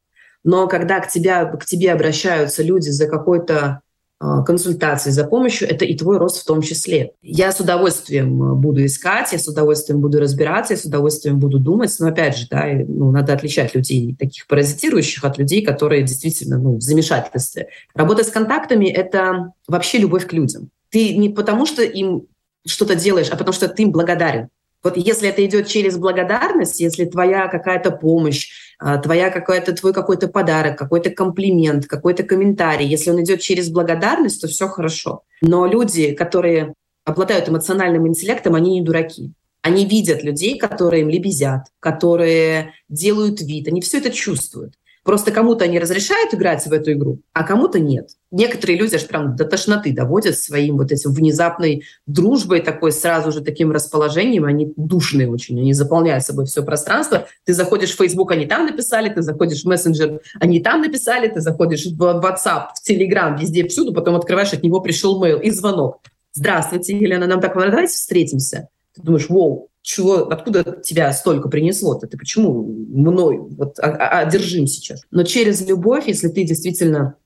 Но 0.43 0.67
когда 0.67 0.99
к, 0.99 1.09
тебя, 1.09 1.45
к 1.45 1.65
тебе 1.65 1.91
обращаются 1.91 2.63
люди 2.63 2.89
за 2.89 3.07
какой-то 3.07 3.81
консультации, 4.19 5.09
за 5.09 5.25
помощью, 5.25 5.69
это 5.69 5.85
и 5.85 5.97
твой 5.97 6.17
рост 6.17 6.41
в 6.41 6.45
том 6.45 6.61
числе. 6.61 7.11
Я 7.21 7.51
с 7.51 7.59
удовольствием 7.59 8.41
а, 8.41 8.55
буду 8.55 8.85
искать, 8.85 9.33
я 9.33 9.39
с 9.39 9.47
удовольствием 9.47 9.99
буду 9.99 10.19
разбираться, 10.19 10.73
я 10.73 10.79
с 10.79 10.85
удовольствием 10.85 11.39
буду 11.39 11.59
думать, 11.59 11.93
но 11.99 12.07
опять 12.07 12.37
же, 12.37 12.47
да, 12.49 12.65
ну, 12.87 13.11
надо 13.11 13.33
отличать 13.33 13.75
людей 13.75 14.15
таких 14.17 14.47
паразитирующих 14.47 15.23
от 15.23 15.37
людей, 15.37 15.63
которые 15.63 16.03
действительно 16.03 16.57
ну, 16.57 16.77
в 16.77 16.81
замешательстве. 16.81 17.67
Работа 17.93 18.23
с 18.23 18.29
контактами— 18.29 18.85
это 18.89 19.51
вообще 19.67 19.97
любовь 19.97 20.27
к 20.27 20.33
людям. 20.33 20.69
Ты 20.89 21.15
не 21.17 21.29
потому, 21.29 21.65
что 21.65 21.83
им 21.83 22.27
что-то 22.65 22.95
делаешь, 22.95 23.29
а 23.29 23.35
потому 23.35 23.53
что 23.53 23.67
ты 23.67 23.83
им 23.83 23.91
благодарен. 23.91 24.49
Вот 24.83 24.97
если 24.97 25.29
это 25.29 25.45
идет 25.45 25.67
через 25.67 25.97
благодарность, 25.97 26.81
если 26.81 27.05
твоя 27.05 27.47
какая-то 27.47 27.91
помощь, 27.91 28.49
а, 28.79 28.97
твоя 28.97 29.29
какая-то, 29.29 29.73
твой 29.73 29.93
какой-то 29.93 30.27
подарок, 30.27 30.77
какой-то 30.77 31.09
комплимент, 31.09 31.87
какой-то 31.87 32.23
комментарий, 32.23 32.85
если 32.85 33.09
он 33.09 33.23
идет 33.23 33.39
через 33.39 33.69
благодарность, 33.69 34.41
то 34.41 34.47
все 34.47 34.67
хорошо. 34.67 35.23
Но 35.41 35.65
люди, 35.65 36.13
которые 36.13 36.73
обладают 37.05 37.47
эмоциональным 37.47 38.07
интеллектом, 38.07 38.55
они 38.55 38.79
не 38.79 38.85
дураки. 38.85 39.31
Они 39.61 39.85
видят 39.85 40.23
людей, 40.23 40.57
которые 40.57 41.03
им 41.03 41.09
лебезят, 41.09 41.67
которые 41.79 42.73
делают 42.89 43.41
вид, 43.41 43.69
они 43.69 43.79
все 43.79 43.99
это 43.99 44.09
чувствуют. 44.09 44.73
Просто 45.03 45.31
кому-то 45.31 45.65
они 45.65 45.79
разрешают 45.79 46.33
играть 46.33 46.65
в 46.65 46.71
эту 46.71 46.93
игру, 46.93 47.19
а 47.33 47.43
кому-то 47.43 47.77
нет. 47.77 48.11
Некоторые 48.31 48.77
люди 48.77 48.95
аж 48.95 49.05
прям 49.05 49.35
до 49.35 49.43
тошноты 49.43 49.93
доводят 49.93 50.37
своим 50.37 50.77
вот 50.77 50.91
этим 50.93 51.11
внезапной 51.11 51.83
дружбой, 52.07 52.61
такой 52.61 52.93
сразу 52.93 53.31
же 53.31 53.41
таким 53.41 53.71
расположением. 53.71 54.45
Они 54.45 54.71
душные 54.77 55.29
очень, 55.29 55.59
они 55.59 55.73
заполняют 55.73 56.23
собой 56.23 56.45
все 56.45 56.63
пространство. 56.63 57.27
Ты 57.43 57.53
заходишь 57.53 57.91
в 57.91 57.97
Facebook, 57.97 58.31
они 58.31 58.45
там 58.45 58.65
написали, 58.65 59.09
ты 59.09 59.21
заходишь 59.21 59.63
в 59.63 59.67
мессенджер, 59.67 60.21
они 60.39 60.61
там 60.61 60.81
написали, 60.81 61.27
ты 61.27 61.41
заходишь 61.41 61.85
в 61.85 62.01
WhatsApp, 62.01 62.69
в 62.75 62.89
Telegram, 62.89 63.37
везде, 63.37 63.67
всюду, 63.67 63.93
потом 63.93 64.15
открываешь, 64.15 64.53
от 64.53 64.63
него 64.63 64.79
пришел 64.79 65.21
мейл 65.21 65.39
и 65.39 65.49
звонок. 65.49 65.99
Здравствуйте, 66.31 66.97
Елена, 66.97 67.27
нам 67.27 67.41
так 67.41 67.53
давайте 67.55 67.93
встретимся. 67.93 68.69
Ты 68.95 69.01
думаешь, 69.01 69.29
воу, 69.29 69.69
чего, 69.83 70.29
откуда 70.29 70.81
тебя 70.83 71.11
столько 71.11 71.49
принесло-то? 71.49 72.07
Ты 72.07 72.17
почему 72.17 72.63
мной 72.63 73.37
вот 73.37 73.75
одержим 73.79 74.65
сейчас? 74.65 75.03
Но 75.11 75.23
через 75.23 75.67
любовь, 75.67 76.07
если 76.07 76.29
ты 76.29 76.45
действительно 76.45 77.17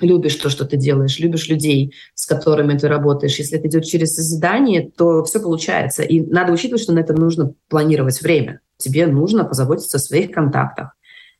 любишь 0.00 0.34
то, 0.36 0.48
что 0.48 0.64
ты 0.64 0.76
делаешь, 0.76 1.18
любишь 1.18 1.48
людей, 1.48 1.94
с 2.14 2.26
которыми 2.26 2.76
ты 2.76 2.88
работаешь, 2.88 3.38
если 3.38 3.58
это 3.58 3.68
идет 3.68 3.84
через 3.84 4.14
созидание, 4.14 4.90
то 4.90 5.24
все 5.24 5.40
получается. 5.40 6.02
И 6.02 6.20
надо 6.20 6.52
учитывать, 6.52 6.82
что 6.82 6.92
на 6.92 7.00
это 7.00 7.12
нужно 7.12 7.54
планировать 7.68 8.20
время. 8.20 8.60
Тебе 8.78 9.06
нужно 9.06 9.44
позаботиться 9.44 9.98
о 9.98 10.00
своих 10.00 10.32
контактах, 10.32 10.96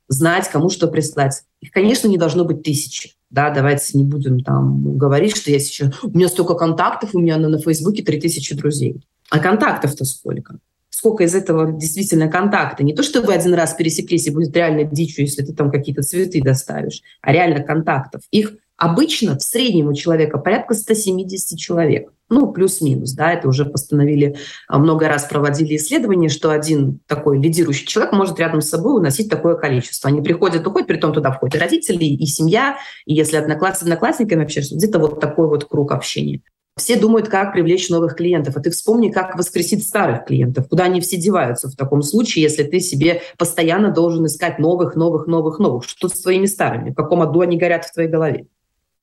знать, 0.08 0.48
кому 0.48 0.68
что 0.68 0.88
прислать. 0.88 1.42
Их, 1.60 1.70
конечно, 1.70 2.06
не 2.06 2.18
должно 2.18 2.44
быть 2.44 2.62
тысячи. 2.62 3.12
Да, 3.30 3.50
давайте 3.50 3.98
не 3.98 4.04
будем 4.04 4.40
там 4.40 4.96
говорить, 4.96 5.36
что 5.36 5.50
я 5.50 5.58
сейчас... 5.58 5.92
У 6.02 6.10
меня 6.10 6.28
столько 6.28 6.54
контактов, 6.54 7.10
у 7.14 7.18
меня 7.18 7.36
на, 7.38 7.48
на 7.48 7.58
Фейсбуке 7.58 8.02
3000 8.02 8.54
друзей. 8.54 9.04
А 9.30 9.38
контактов-то 9.38 10.04
сколько? 10.04 10.58
сколько 10.96 11.24
из 11.24 11.34
этого 11.34 11.72
действительно 11.72 12.28
контакта. 12.28 12.82
Не 12.82 12.94
то, 12.94 13.02
что 13.02 13.20
вы 13.20 13.34
один 13.34 13.52
раз 13.52 13.74
пересеклись 13.74 14.26
и 14.26 14.30
будет 14.30 14.56
реально 14.56 14.84
дичью, 14.84 15.26
если 15.26 15.44
ты 15.44 15.52
там 15.52 15.70
какие-то 15.70 16.00
цветы 16.00 16.40
доставишь, 16.40 17.02
а 17.20 17.32
реально 17.32 17.62
контактов. 17.62 18.22
Их 18.30 18.54
обычно 18.76 19.38
в 19.38 19.42
среднем 19.42 19.88
у 19.88 19.94
человека 19.94 20.38
порядка 20.38 20.74
170 20.74 21.58
человек. 21.58 22.12
Ну, 22.28 22.52
плюс-минус, 22.52 23.12
да, 23.12 23.32
это 23.32 23.48
уже 23.48 23.64
постановили, 23.64 24.36
а, 24.66 24.78
много 24.78 25.06
раз 25.06 25.24
проводили 25.24 25.76
исследования, 25.76 26.28
что 26.28 26.50
один 26.50 26.98
такой 27.06 27.38
лидирующий 27.38 27.86
человек 27.86 28.12
может 28.12 28.40
рядом 28.40 28.62
с 28.62 28.68
собой 28.68 28.96
уносить 28.96 29.30
такое 29.30 29.54
количество. 29.54 30.10
Они 30.10 30.20
приходят, 30.22 30.66
уходят, 30.66 30.88
при 30.88 30.96
том 30.96 31.12
туда 31.12 31.30
входят 31.30 31.60
родители, 31.60 32.04
и 32.04 32.26
семья, 32.26 32.78
и 33.04 33.14
если 33.14 33.36
однокласс 33.36 33.78
с 33.78 33.82
одноклассниками 33.82 34.42
общаешься, 34.42 34.74
где-то 34.74 34.98
вот 34.98 35.20
такой 35.20 35.46
вот 35.46 35.66
круг 35.66 35.92
общения. 35.92 36.42
Все 36.76 36.96
думают, 36.96 37.28
как 37.28 37.54
привлечь 37.54 37.88
новых 37.88 38.16
клиентов. 38.16 38.56
А 38.56 38.60
ты 38.60 38.70
вспомни, 38.70 39.10
как 39.10 39.36
воскресить 39.38 39.86
старых 39.86 40.26
клиентов. 40.26 40.68
Куда 40.68 40.84
они 40.84 41.00
все 41.00 41.16
деваются 41.16 41.68
в 41.68 41.74
таком 41.74 42.02
случае, 42.02 42.42
если 42.42 42.64
ты 42.64 42.80
себе 42.80 43.22
постоянно 43.38 43.90
должен 43.90 44.26
искать 44.26 44.58
новых, 44.58 44.94
новых, 44.94 45.26
новых, 45.26 45.58
новых. 45.58 45.84
Что 45.84 46.08
с 46.08 46.20
твоими 46.20 46.44
старыми? 46.44 46.90
В 46.90 46.94
каком 46.94 47.22
аду 47.22 47.40
они 47.40 47.56
горят 47.56 47.86
в 47.86 47.94
твоей 47.94 48.10
голове? 48.10 48.48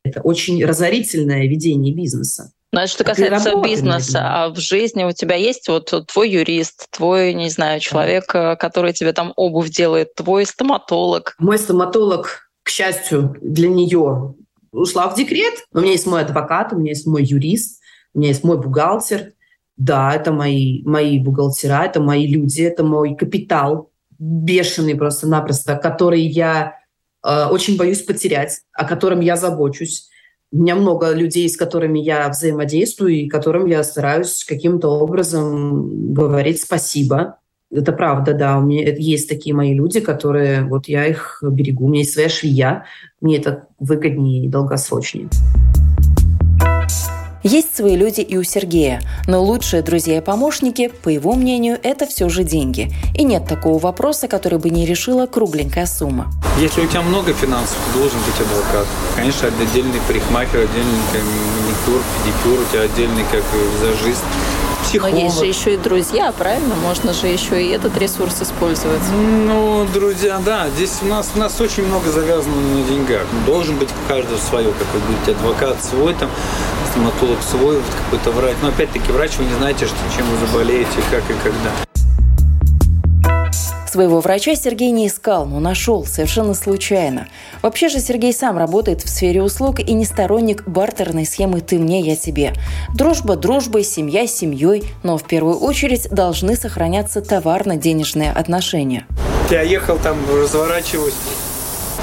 Это 0.03 0.21
очень 0.21 0.63
разорительное 0.63 1.47
ведение 1.47 1.93
бизнеса. 1.93 2.51
Но 2.73 2.81
это 2.81 2.91
что 2.91 3.03
касается 3.03 3.55
бизнеса, 3.61 4.19
а 4.23 4.49
в 4.49 4.57
жизни 4.57 5.03
у 5.03 5.11
тебя 5.11 5.35
есть 5.35 5.67
вот 5.69 5.93
твой 6.11 6.31
юрист, 6.31 6.87
твой, 6.89 7.33
не 7.35 7.49
знаю, 7.49 7.79
человек, 7.79 8.25
да. 8.33 8.53
Э, 8.53 8.55
который 8.55 8.93
тебе 8.93 9.13
там 9.13 9.31
обувь 9.35 9.69
делает, 9.69 10.15
твой 10.15 10.47
стоматолог. 10.47 11.35
Мой 11.37 11.59
стоматолог, 11.59 12.49
к 12.63 12.69
счастью, 12.69 13.37
для 13.41 13.69
нее 13.69 14.33
ушла 14.71 15.07
в 15.07 15.15
декрет. 15.15 15.53
У 15.71 15.81
меня 15.81 15.91
есть 15.91 16.07
мой 16.07 16.21
адвокат, 16.21 16.73
у 16.73 16.77
меня 16.77 16.89
есть 16.89 17.05
мой 17.05 17.23
юрист, 17.23 17.79
у 18.15 18.19
меня 18.19 18.29
есть 18.29 18.43
мой 18.43 18.57
бухгалтер. 18.57 19.33
Да, 19.77 20.11
это 20.13 20.31
мои, 20.31 20.81
мои 20.83 21.19
бухгалтера, 21.19 21.85
это 21.85 22.01
мои 22.01 22.27
люди, 22.27 22.61
это 22.61 22.83
мой 22.83 23.15
капитал, 23.15 23.91
бешеный 24.17 24.95
просто-напросто, 24.95 25.75
который 25.75 26.21
я 26.21 26.79
очень 27.23 27.77
боюсь 27.77 28.01
потерять, 28.01 28.61
о 28.73 28.85
котором 28.85 29.21
я 29.21 29.35
забочусь. 29.35 30.09
У 30.51 30.57
меня 30.57 30.75
много 30.75 31.11
людей, 31.13 31.49
с 31.49 31.57
которыми 31.57 31.99
я 31.99 32.29
взаимодействую, 32.29 33.13
и 33.13 33.27
которым 33.27 33.65
я 33.65 33.83
стараюсь 33.83 34.43
каким-то 34.43 34.89
образом 34.89 36.13
говорить 36.13 36.61
спасибо, 36.61 37.39
это 37.71 37.91
правда, 37.91 38.33
да. 38.33 38.59
У 38.59 38.61
меня 38.61 38.93
есть 38.95 39.27
такие 39.27 39.55
мои 39.55 39.73
люди, 39.73 39.99
которые 39.99 40.63
вот 40.63 40.87
я 40.87 41.07
их 41.07 41.41
берегу. 41.41 41.85
У 41.85 41.89
меня 41.89 42.01
есть 42.01 42.13
своя 42.13 42.29
швея. 42.29 42.85
Мне 43.19 43.37
это 43.37 43.67
выгоднее 43.79 44.45
и 44.45 44.47
долгосрочнее. 44.47 45.29
Есть 47.43 47.75
свои 47.75 47.97
люди 47.97 48.21
и 48.21 48.37
у 48.37 48.43
Сергея, 48.43 49.01
но 49.27 49.43
лучшие 49.43 49.81
друзья 49.81 50.17
и 50.17 50.21
помощники, 50.21 50.87
по 50.87 51.09
его 51.09 51.33
мнению, 51.33 51.77
это 51.83 52.05
все 52.05 52.29
же 52.29 52.45
деньги. 52.45 52.89
И 53.13 53.25
нет 53.25 53.45
такого 53.45 53.77
вопроса, 53.79 54.29
который 54.29 54.59
бы 54.59 54.69
не 54.69 54.85
решила 54.85 55.25
кругленькая 55.25 55.85
сумма. 55.85 56.31
Если 56.57 56.79
у 56.79 56.87
тебя 56.87 57.01
много 57.01 57.33
финансов, 57.33 57.77
должен 57.93 58.19
быть 58.19 58.39
адвокат. 58.39 58.87
Конечно, 59.17 59.49
отдельный 59.49 59.99
парикмахер, 60.07 60.61
отдельный 60.61 60.99
маникюр, 61.11 62.01
педикюр, 62.23 62.65
у 62.65 62.71
тебя 62.71 62.81
отдельный 62.83 63.23
как 63.29 63.43
визажист 63.53 64.23
психолог. 64.83 65.13
Но 65.13 65.19
есть 65.19 65.39
же 65.39 65.45
еще 65.45 65.73
и 65.73 65.77
друзья, 65.77 66.31
правильно? 66.31 66.75
Можно 66.75 67.13
же 67.13 67.27
еще 67.27 67.63
и 67.63 67.69
этот 67.69 67.97
ресурс 67.97 68.41
использовать. 68.41 69.01
Ну, 69.11 69.85
друзья, 69.93 70.39
да. 70.45 70.67
Здесь 70.75 70.99
у 71.01 71.05
нас, 71.05 71.31
у 71.35 71.39
нас 71.39 71.59
очень 71.59 71.85
много 71.85 72.11
завязано 72.11 72.55
на 72.55 72.83
деньгах. 72.83 73.23
Должен 73.45 73.77
быть 73.77 73.89
каждый 74.07 74.37
свое, 74.37 74.71
как 74.71 74.87
вы 74.93 74.99
говорите, 74.99 75.31
адвокат 75.31 75.83
свой, 75.83 76.13
там, 76.13 76.29
стоматолог 76.91 77.39
свой, 77.41 77.77
вот 77.77 77.85
какой-то 78.03 78.31
врач. 78.31 78.55
Но 78.61 78.69
опять-таки 78.69 79.11
врач, 79.11 79.31
вы 79.37 79.45
не 79.45 79.53
знаете, 79.55 79.85
что, 79.85 79.95
чем 80.15 80.25
вы 80.27 80.45
заболеете, 80.45 80.99
как 81.11 81.23
и 81.29 81.33
когда. 81.43 81.92
Своего 83.93 84.21
врача 84.21 84.55
Сергей 84.55 84.89
не 84.89 85.05
искал, 85.05 85.45
но 85.45 85.59
нашел 85.59 86.03
совершенно 86.03 86.55
случайно. 86.55 87.27
Вообще 87.61 87.89
же 87.89 87.99
Сергей 87.99 88.33
сам 88.33 88.57
работает 88.57 89.03
в 89.03 89.07
сфере 89.07 89.43
услуг 89.43 89.79
и 89.79 89.93
не 89.93 90.03
сторонник 90.03 90.67
бартерной 90.67 91.27
схемы 91.27 91.61
«ты 91.61 91.77
мне, 91.77 91.99
я 92.01 92.15
тебе». 92.15 92.53
Дружба 92.95 93.35
дружбой, 93.35 93.83
семья 93.83 94.25
семьей, 94.25 94.83
но 95.03 95.19
в 95.19 95.25
первую 95.25 95.59
очередь 95.59 96.09
должны 96.09 96.55
сохраняться 96.55 97.21
товарно-денежные 97.21 98.31
отношения. 98.31 99.05
Я 99.51 99.61
ехал 99.61 99.99
там, 99.99 100.17
разворачиваюсь, 100.27 101.13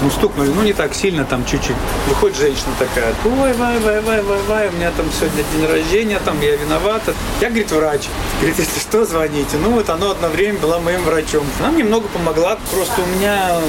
ну, 0.02 0.10
стукнули, 0.10 0.48
ну, 0.48 0.62
не 0.62 0.72
так 0.72 0.94
сильно, 0.94 1.24
там, 1.24 1.44
чуть-чуть. 1.44 1.76
Выходит 2.08 2.36
женщина 2.36 2.72
такая, 2.78 3.14
ой, 3.24 3.52
вай, 3.54 3.78
вай, 3.78 4.00
вай, 4.00 4.22
вай, 4.22 4.38
вай, 4.48 4.68
у 4.68 4.72
меня 4.72 4.90
там 4.96 5.06
сегодня 5.12 5.44
день 5.54 5.66
рождения, 5.66 6.20
там, 6.24 6.40
я 6.40 6.56
виновата. 6.56 7.14
Я, 7.40 7.48
говорит, 7.48 7.70
врач. 7.70 8.02
Говорит, 8.40 8.58
если 8.58 8.80
что, 8.80 9.04
звоните. 9.04 9.56
Ну, 9.62 9.70
вот 9.70 9.88
оно 9.90 10.10
одно 10.10 10.28
время 10.28 10.58
была 10.58 10.78
моим 10.78 11.02
врачом. 11.04 11.46
Она 11.60 11.70
мне 11.70 11.84
много 11.84 12.08
помогла, 12.08 12.58
просто 12.72 13.02
у 13.02 13.06
меня 13.16 13.60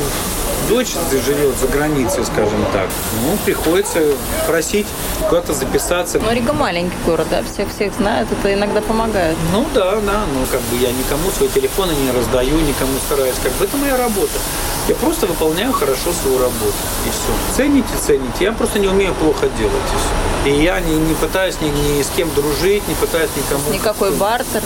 дочь 0.69 0.93
живет 1.25 1.57
за 1.57 1.67
границей, 1.67 2.23
скажем 2.25 2.65
так. 2.73 2.87
Ну, 3.23 3.37
приходится 3.45 3.99
просить 4.47 4.87
куда-то 5.27 5.53
записаться. 5.53 6.19
Но 6.19 6.31
Рига 6.31 6.53
маленький 6.53 6.95
город, 7.05 7.27
да, 7.29 7.43
всех-всех 7.43 7.93
знают, 7.93 8.29
это 8.31 8.53
иногда 8.53 8.81
помогает. 8.81 9.37
Ну 9.53 9.65
да, 9.73 9.95
да, 9.95 10.23
ну 10.33 10.45
как 10.51 10.61
бы 10.61 10.77
я 10.77 10.91
никому 10.91 11.29
свои 11.31 11.49
телефоны 11.49 11.91
не 11.91 12.11
раздаю, 12.11 12.55
никому 12.61 12.93
стараюсь, 13.05 13.35
как 13.43 13.51
бы 13.53 13.65
это 13.65 13.77
моя 13.77 13.97
работа. 13.97 14.39
Я 14.87 14.95
просто 14.95 15.27
выполняю 15.27 15.71
хорошо 15.73 16.11
свою 16.11 16.39
работу, 16.39 16.73
и 17.05 17.09
все. 17.09 17.55
Цените, 17.55 17.89
цените. 17.99 18.45
Я 18.45 18.51
просто 18.51 18.79
не 18.79 18.87
умею 18.87 19.13
плохо 19.13 19.47
делать, 19.57 19.73
и 19.73 19.97
все. 19.97 20.55
И 20.59 20.63
я 20.63 20.79
не, 20.79 20.95
не 20.95 21.13
пытаюсь 21.13 21.55
ни, 21.61 21.67
ни 21.67 22.01
с 22.01 22.09
кем 22.15 22.33
дружить, 22.33 22.87
не 22.87 22.95
пытаюсь 22.95 23.29
никому... 23.37 23.71
Никакой 23.71 24.11
бартер? 24.11 24.63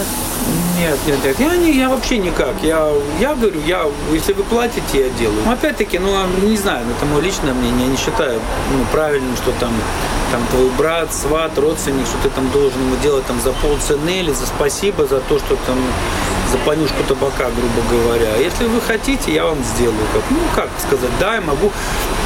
Нет, 0.78 0.98
нет, 1.08 1.24
нет. 1.24 1.40
Я, 1.40 1.56
не, 1.56 1.72
я 1.72 1.90
вообще 1.90 2.18
никак. 2.18 2.54
Я, 2.62 2.92
я 3.20 3.34
говорю, 3.34 3.62
я, 3.66 3.86
если 4.12 4.34
вы 4.34 4.44
платите, 4.44 5.06
я 5.06 5.10
делаю. 5.12 5.42
Но 5.46 5.54
опять-таки, 5.54 6.00
ну, 6.00 6.12
не 6.44 6.58
знаю, 6.58 6.86
это 6.96 7.06
мое 7.06 7.22
личное 7.22 7.54
мнение. 7.54 7.86
Я 7.86 7.92
не 7.92 7.98
считаю 7.98 8.40
ну, 8.72 8.86
правильным, 8.92 9.36
что 9.38 9.52
там, 9.60 9.74
там 10.32 10.42
твой 10.52 10.70
брат, 10.72 11.14
сват, 11.14 11.58
родственник, 11.58 12.06
что 12.06 12.18
ты 12.24 12.30
там 12.30 12.50
должен 12.52 12.80
ему 12.82 12.96
делать 12.98 13.26
там 13.26 13.40
за 13.40 13.52
полцены 13.54 14.20
или 14.20 14.32
за 14.32 14.46
спасибо 14.46 15.06
за 15.06 15.22
то, 15.22 15.40
что 15.40 15.56
там 15.66 15.78
за 16.52 16.58
понюшку 16.60 17.04
табака, 17.08 17.50
грубо 17.50 17.90
говоря. 17.90 18.36
Если 18.38 18.66
вы 18.66 18.82
хотите, 18.82 19.34
я 19.34 19.46
вам 19.46 19.58
сделаю. 19.64 20.06
Как, 20.14 20.24
ну, 20.30 20.38
как 20.56 20.70
сказать, 20.80 21.12
да, 21.20 21.36
я 21.36 21.42
могу 21.42 21.72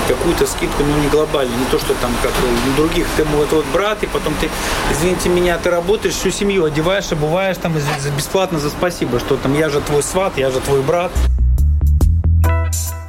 какую-то 0.07 0.47
скидку, 0.47 0.83
но 0.83 0.97
не 0.97 1.07
глобально, 1.07 1.55
не 1.55 1.65
то, 1.65 1.77
что 1.77 1.93
там 2.01 2.11
как 2.23 2.31
у 2.31 2.77
других, 2.77 3.05
ты 3.15 3.23
мой 3.25 3.41
вот, 3.41 3.51
вот 3.51 3.65
брат, 3.71 4.03
и 4.03 4.07
потом 4.07 4.33
ты, 4.41 4.49
извините 4.91 5.29
меня, 5.29 5.57
ты 5.57 5.69
работаешь, 5.69 6.15
всю 6.15 6.31
семью 6.31 6.65
одеваешь, 6.65 7.11
обуваешь 7.11 7.57
там 7.57 7.73
за 7.73 8.09
бесплатно 8.11 8.38
за 8.47 8.69
спасибо, 8.69 9.19
что 9.19 9.35
там 9.35 9.57
я 9.57 9.69
же 9.69 9.81
твой 9.81 10.01
сват, 10.01 10.37
я 10.37 10.49
же 10.49 10.61
твой 10.61 10.81
брат. 10.81 11.11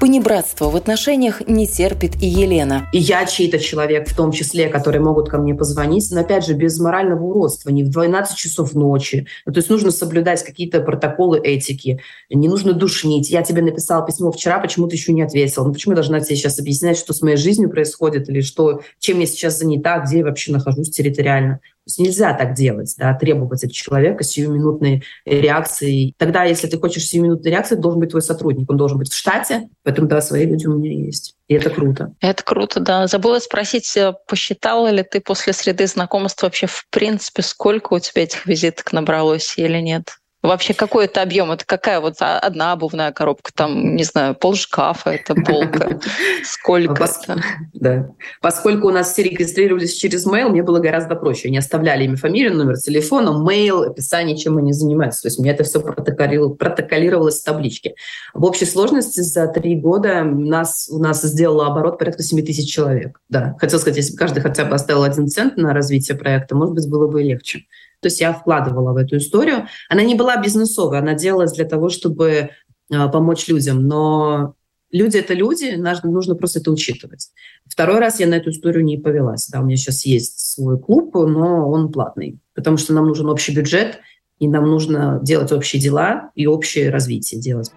Понебратство 0.00 0.70
в 0.70 0.76
отношениях 0.76 1.46
не 1.46 1.68
терпит 1.68 2.20
и 2.20 2.26
Елена. 2.26 2.88
И 2.92 2.98
я 2.98 3.26
чей-то 3.26 3.58
человек, 3.58 4.08
в 4.08 4.16
том 4.16 4.32
числе, 4.32 4.68
которые 4.68 5.00
могут 5.00 5.28
ко 5.28 5.38
мне 5.38 5.54
позвонить, 5.54 6.10
но 6.10 6.22
опять 6.22 6.46
же 6.46 6.54
без 6.54 6.80
морального 6.80 7.22
уродства, 7.22 7.68
не 7.68 7.84
в 7.84 7.90
12 7.90 8.36
часов 8.36 8.74
ночи. 8.74 9.26
Ну, 9.46 9.52
то 9.52 9.58
есть 9.58 9.70
нужно 9.70 9.90
соблюдать 9.90 10.42
какие-то 10.42 10.80
протоколы 10.80 11.38
этики, 11.38 12.00
не 12.28 12.48
нужно 12.48 12.72
душнить. 12.72 13.30
Я 13.30 13.42
тебе 13.42 13.62
написал 13.62 14.04
письмо 14.04 14.32
вчера, 14.32 14.58
почему 14.58 14.88
ты 14.88 14.96
еще 14.96 15.12
не 15.12 15.22
ответил? 15.22 15.64
Ну 15.64 15.72
почему 15.72 15.92
я 15.92 15.96
должна 15.96 16.18
тебе 16.20 16.34
сейчас 16.34 16.58
объяснять, 16.58 16.96
что 16.96 17.12
с 17.12 17.20
моей 17.20 17.36
жизнью 17.36 17.70
происходит 17.70 18.28
или 18.28 18.40
что, 18.40 18.80
чем 18.98 19.20
я 19.20 19.26
сейчас 19.26 19.58
занята, 19.58 19.98
где 19.98 20.18
я 20.18 20.24
вообще 20.24 20.50
нахожусь 20.50 20.90
территориально? 20.90 21.60
Нельзя 21.98 22.34
так 22.34 22.54
делать, 22.54 22.94
да, 22.98 23.14
требовать 23.14 23.64
от 23.64 23.72
человека 23.72 24.24
сиюминутной 24.24 25.02
реакции. 25.24 26.14
Тогда, 26.18 26.44
если 26.44 26.66
ты 26.66 26.78
хочешь 26.78 27.06
сиюминутной 27.06 27.50
реакции, 27.50 27.74
должен 27.76 28.00
быть 28.00 28.10
твой 28.10 28.22
сотрудник. 28.22 28.70
Он 28.70 28.76
должен 28.76 28.98
быть 28.98 29.10
в 29.10 29.16
штате, 29.16 29.68
поэтому, 29.82 30.08
да, 30.08 30.20
свои 30.20 30.46
люди 30.46 30.66
у 30.66 30.78
меня 30.78 30.92
есть. 30.92 31.36
И 31.48 31.54
это 31.54 31.70
круто. 31.70 32.14
Это 32.20 32.44
круто, 32.44 32.80
да. 32.80 33.06
Забыла 33.06 33.40
спросить, 33.40 33.96
э, 33.96 34.14
посчитала 34.28 34.88
ли 34.88 35.02
ты 35.02 35.20
после 35.20 35.52
среды 35.52 35.86
знакомств 35.86 36.42
вообще 36.42 36.68
в 36.68 36.86
принципе, 36.90 37.42
сколько 37.42 37.94
у 37.94 37.98
тебя 37.98 38.22
этих 38.22 38.46
визиток 38.46 38.92
набралось 38.92 39.54
или 39.56 39.78
нет? 39.78 40.19
Вообще 40.42 40.72
какой 40.72 41.04
это 41.04 41.20
объем? 41.20 41.52
Это 41.52 41.66
какая 41.66 42.00
вот 42.00 42.16
одна 42.20 42.72
обувная 42.72 43.12
коробка, 43.12 43.52
там, 43.54 43.94
не 43.94 44.04
знаю, 44.04 44.34
пол 44.34 44.54
шкафа, 44.54 45.10
это 45.10 45.34
полка. 45.34 46.00
Сколько 46.44 47.04
это? 47.04 47.42
Да. 47.74 48.08
Поскольку 48.40 48.88
у 48.88 48.90
нас 48.90 49.12
все 49.12 49.22
регистрировались 49.22 49.94
через 49.94 50.26
mail, 50.26 50.48
мне 50.48 50.62
было 50.62 50.78
гораздо 50.78 51.14
проще. 51.14 51.48
Они 51.48 51.58
оставляли 51.58 52.04
имя, 52.04 52.16
фамилию, 52.16 52.56
номер 52.56 52.78
телефона, 52.78 53.30
mail, 53.46 53.84
описание, 53.84 54.36
чем 54.36 54.56
они 54.56 54.72
занимаются. 54.72 55.22
То 55.22 55.28
есть 55.28 55.38
у 55.38 55.42
меня 55.42 55.52
это 55.52 55.64
все 55.64 55.80
протоколировалось 55.80 57.40
в 57.40 57.44
табличке. 57.44 57.94
В 58.32 58.44
общей 58.44 58.64
сложности 58.64 59.20
за 59.20 59.46
три 59.46 59.76
года 59.76 60.24
нас, 60.24 60.88
у 60.90 60.98
нас 60.98 61.20
сделало 61.20 61.66
оборот 61.66 61.98
порядка 61.98 62.22
7 62.22 62.44
тысяч 62.46 62.72
человек. 62.72 63.20
Да. 63.28 63.56
Хотел 63.58 63.78
сказать, 63.78 63.98
если 63.98 64.12
бы 64.12 64.18
каждый 64.18 64.40
хотя 64.40 64.64
бы 64.64 64.74
оставил 64.74 65.02
один 65.02 65.28
цент 65.28 65.58
на 65.58 65.74
развитие 65.74 66.16
проекта, 66.16 66.56
может 66.56 66.74
быть, 66.74 66.88
было 66.88 67.06
бы 67.08 67.22
легче. 67.22 67.66
То 68.00 68.06
есть 68.06 68.20
я 68.20 68.32
вкладывала 68.32 68.92
в 68.92 68.96
эту 68.96 69.18
историю. 69.18 69.66
Она 69.88 70.02
не 70.02 70.14
была 70.14 70.36
бизнесовой, 70.36 70.98
она 70.98 71.14
делалась 71.14 71.52
для 71.52 71.64
того, 71.64 71.88
чтобы 71.90 72.50
а, 72.92 73.08
помочь 73.08 73.46
людям. 73.48 73.86
Но 73.86 74.54
люди— 74.90 75.16
это 75.18 75.34
люди, 75.34 75.76
нужно 76.04 76.34
просто 76.34 76.60
это 76.60 76.70
учитывать. 76.70 77.30
Второй 77.66 77.98
раз 77.98 78.20
я 78.20 78.26
на 78.26 78.34
эту 78.34 78.50
историю 78.50 78.84
не 78.84 78.98
повелась. 78.98 79.48
Да, 79.48 79.60
у 79.60 79.64
меня 79.64 79.76
сейчас 79.76 80.04
есть 80.04 80.38
свой 80.38 80.78
клуб, 80.78 81.14
но 81.14 81.68
он 81.68 81.92
платный, 81.92 82.38
потому 82.54 82.76
что 82.76 82.92
нам 82.94 83.06
нужен 83.06 83.28
общий 83.28 83.54
бюджет, 83.54 84.00
и 84.38 84.48
нам 84.48 84.66
нужно 84.66 85.20
делать 85.22 85.52
общие 85.52 85.80
дела 85.80 86.30
и 86.34 86.46
общее 86.46 86.90
развитие 86.90 87.40
делать. 87.40 87.70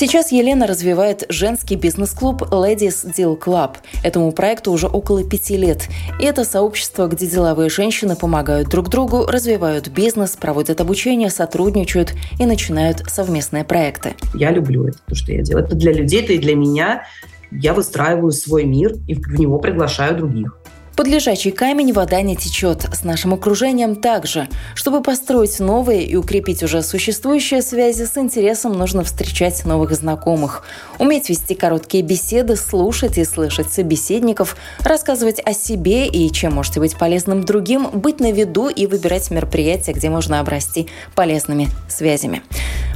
Сейчас 0.00 0.30
Елена 0.30 0.68
развивает 0.68 1.24
женский 1.28 1.74
бизнес-клуб 1.74 2.42
Ladies 2.42 3.04
Deal 3.16 3.36
Club. 3.36 3.78
Этому 4.04 4.30
проекту 4.30 4.70
уже 4.70 4.86
около 4.86 5.24
пяти 5.24 5.56
лет. 5.56 5.88
И 6.20 6.24
это 6.24 6.44
сообщество, 6.44 7.08
где 7.08 7.26
деловые 7.26 7.68
женщины 7.68 8.14
помогают 8.14 8.68
друг 8.68 8.90
другу, 8.90 9.26
развивают 9.26 9.88
бизнес, 9.88 10.36
проводят 10.36 10.80
обучение, 10.80 11.30
сотрудничают 11.30 12.14
и 12.38 12.46
начинают 12.46 12.98
совместные 13.08 13.64
проекты. 13.64 14.14
Я 14.34 14.52
люблю 14.52 14.84
это, 14.84 14.98
то, 15.04 15.16
что 15.16 15.32
я 15.32 15.42
делаю. 15.42 15.64
Это 15.64 15.74
для 15.74 15.92
людей, 15.92 16.22
это 16.22 16.34
и 16.34 16.38
для 16.38 16.54
меня. 16.54 17.02
Я 17.50 17.74
выстраиваю 17.74 18.30
свой 18.30 18.66
мир 18.66 18.94
и 19.08 19.14
в 19.14 19.40
него 19.40 19.58
приглашаю 19.58 20.16
других. 20.16 20.57
Под 20.98 21.06
лежачий 21.06 21.52
камень 21.52 21.92
вода 21.92 22.20
не 22.22 22.34
течет. 22.34 22.84
С 22.92 23.04
нашим 23.04 23.32
окружением 23.32 23.94
также. 23.94 24.48
Чтобы 24.74 25.00
построить 25.00 25.60
новые 25.60 26.02
и 26.02 26.16
укрепить 26.16 26.64
уже 26.64 26.82
существующие 26.82 27.62
связи, 27.62 28.02
с 28.02 28.18
интересом 28.18 28.72
нужно 28.72 29.04
встречать 29.04 29.64
новых 29.64 29.94
знакомых. 29.94 30.64
Уметь 30.98 31.28
вести 31.28 31.54
короткие 31.54 32.02
беседы, 32.02 32.56
слушать 32.56 33.16
и 33.16 33.24
слышать 33.24 33.72
собеседников, 33.72 34.56
рассказывать 34.80 35.40
о 35.44 35.52
себе 35.52 36.08
и 36.08 36.32
чем 36.32 36.54
можете 36.54 36.80
быть 36.80 36.98
полезным 36.98 37.44
другим, 37.44 37.88
быть 37.92 38.18
на 38.18 38.32
виду 38.32 38.68
и 38.68 38.88
выбирать 38.88 39.30
мероприятия, 39.30 39.92
где 39.92 40.10
можно 40.10 40.40
обрасти 40.40 40.88
полезными 41.14 41.68
связями. 41.88 42.42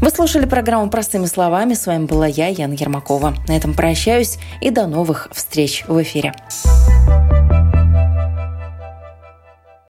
Вы 0.00 0.10
слушали 0.10 0.46
программу 0.46 0.90
«Простыми 0.90 1.26
словами». 1.26 1.74
С 1.74 1.86
вами 1.86 2.06
была 2.06 2.26
я, 2.26 2.48
Яна 2.48 2.72
Ермакова. 2.72 3.36
На 3.46 3.56
этом 3.56 3.74
прощаюсь 3.74 4.38
и 4.60 4.70
до 4.70 4.88
новых 4.88 5.28
встреч 5.32 5.84
в 5.86 6.02
эфире. 6.02 6.34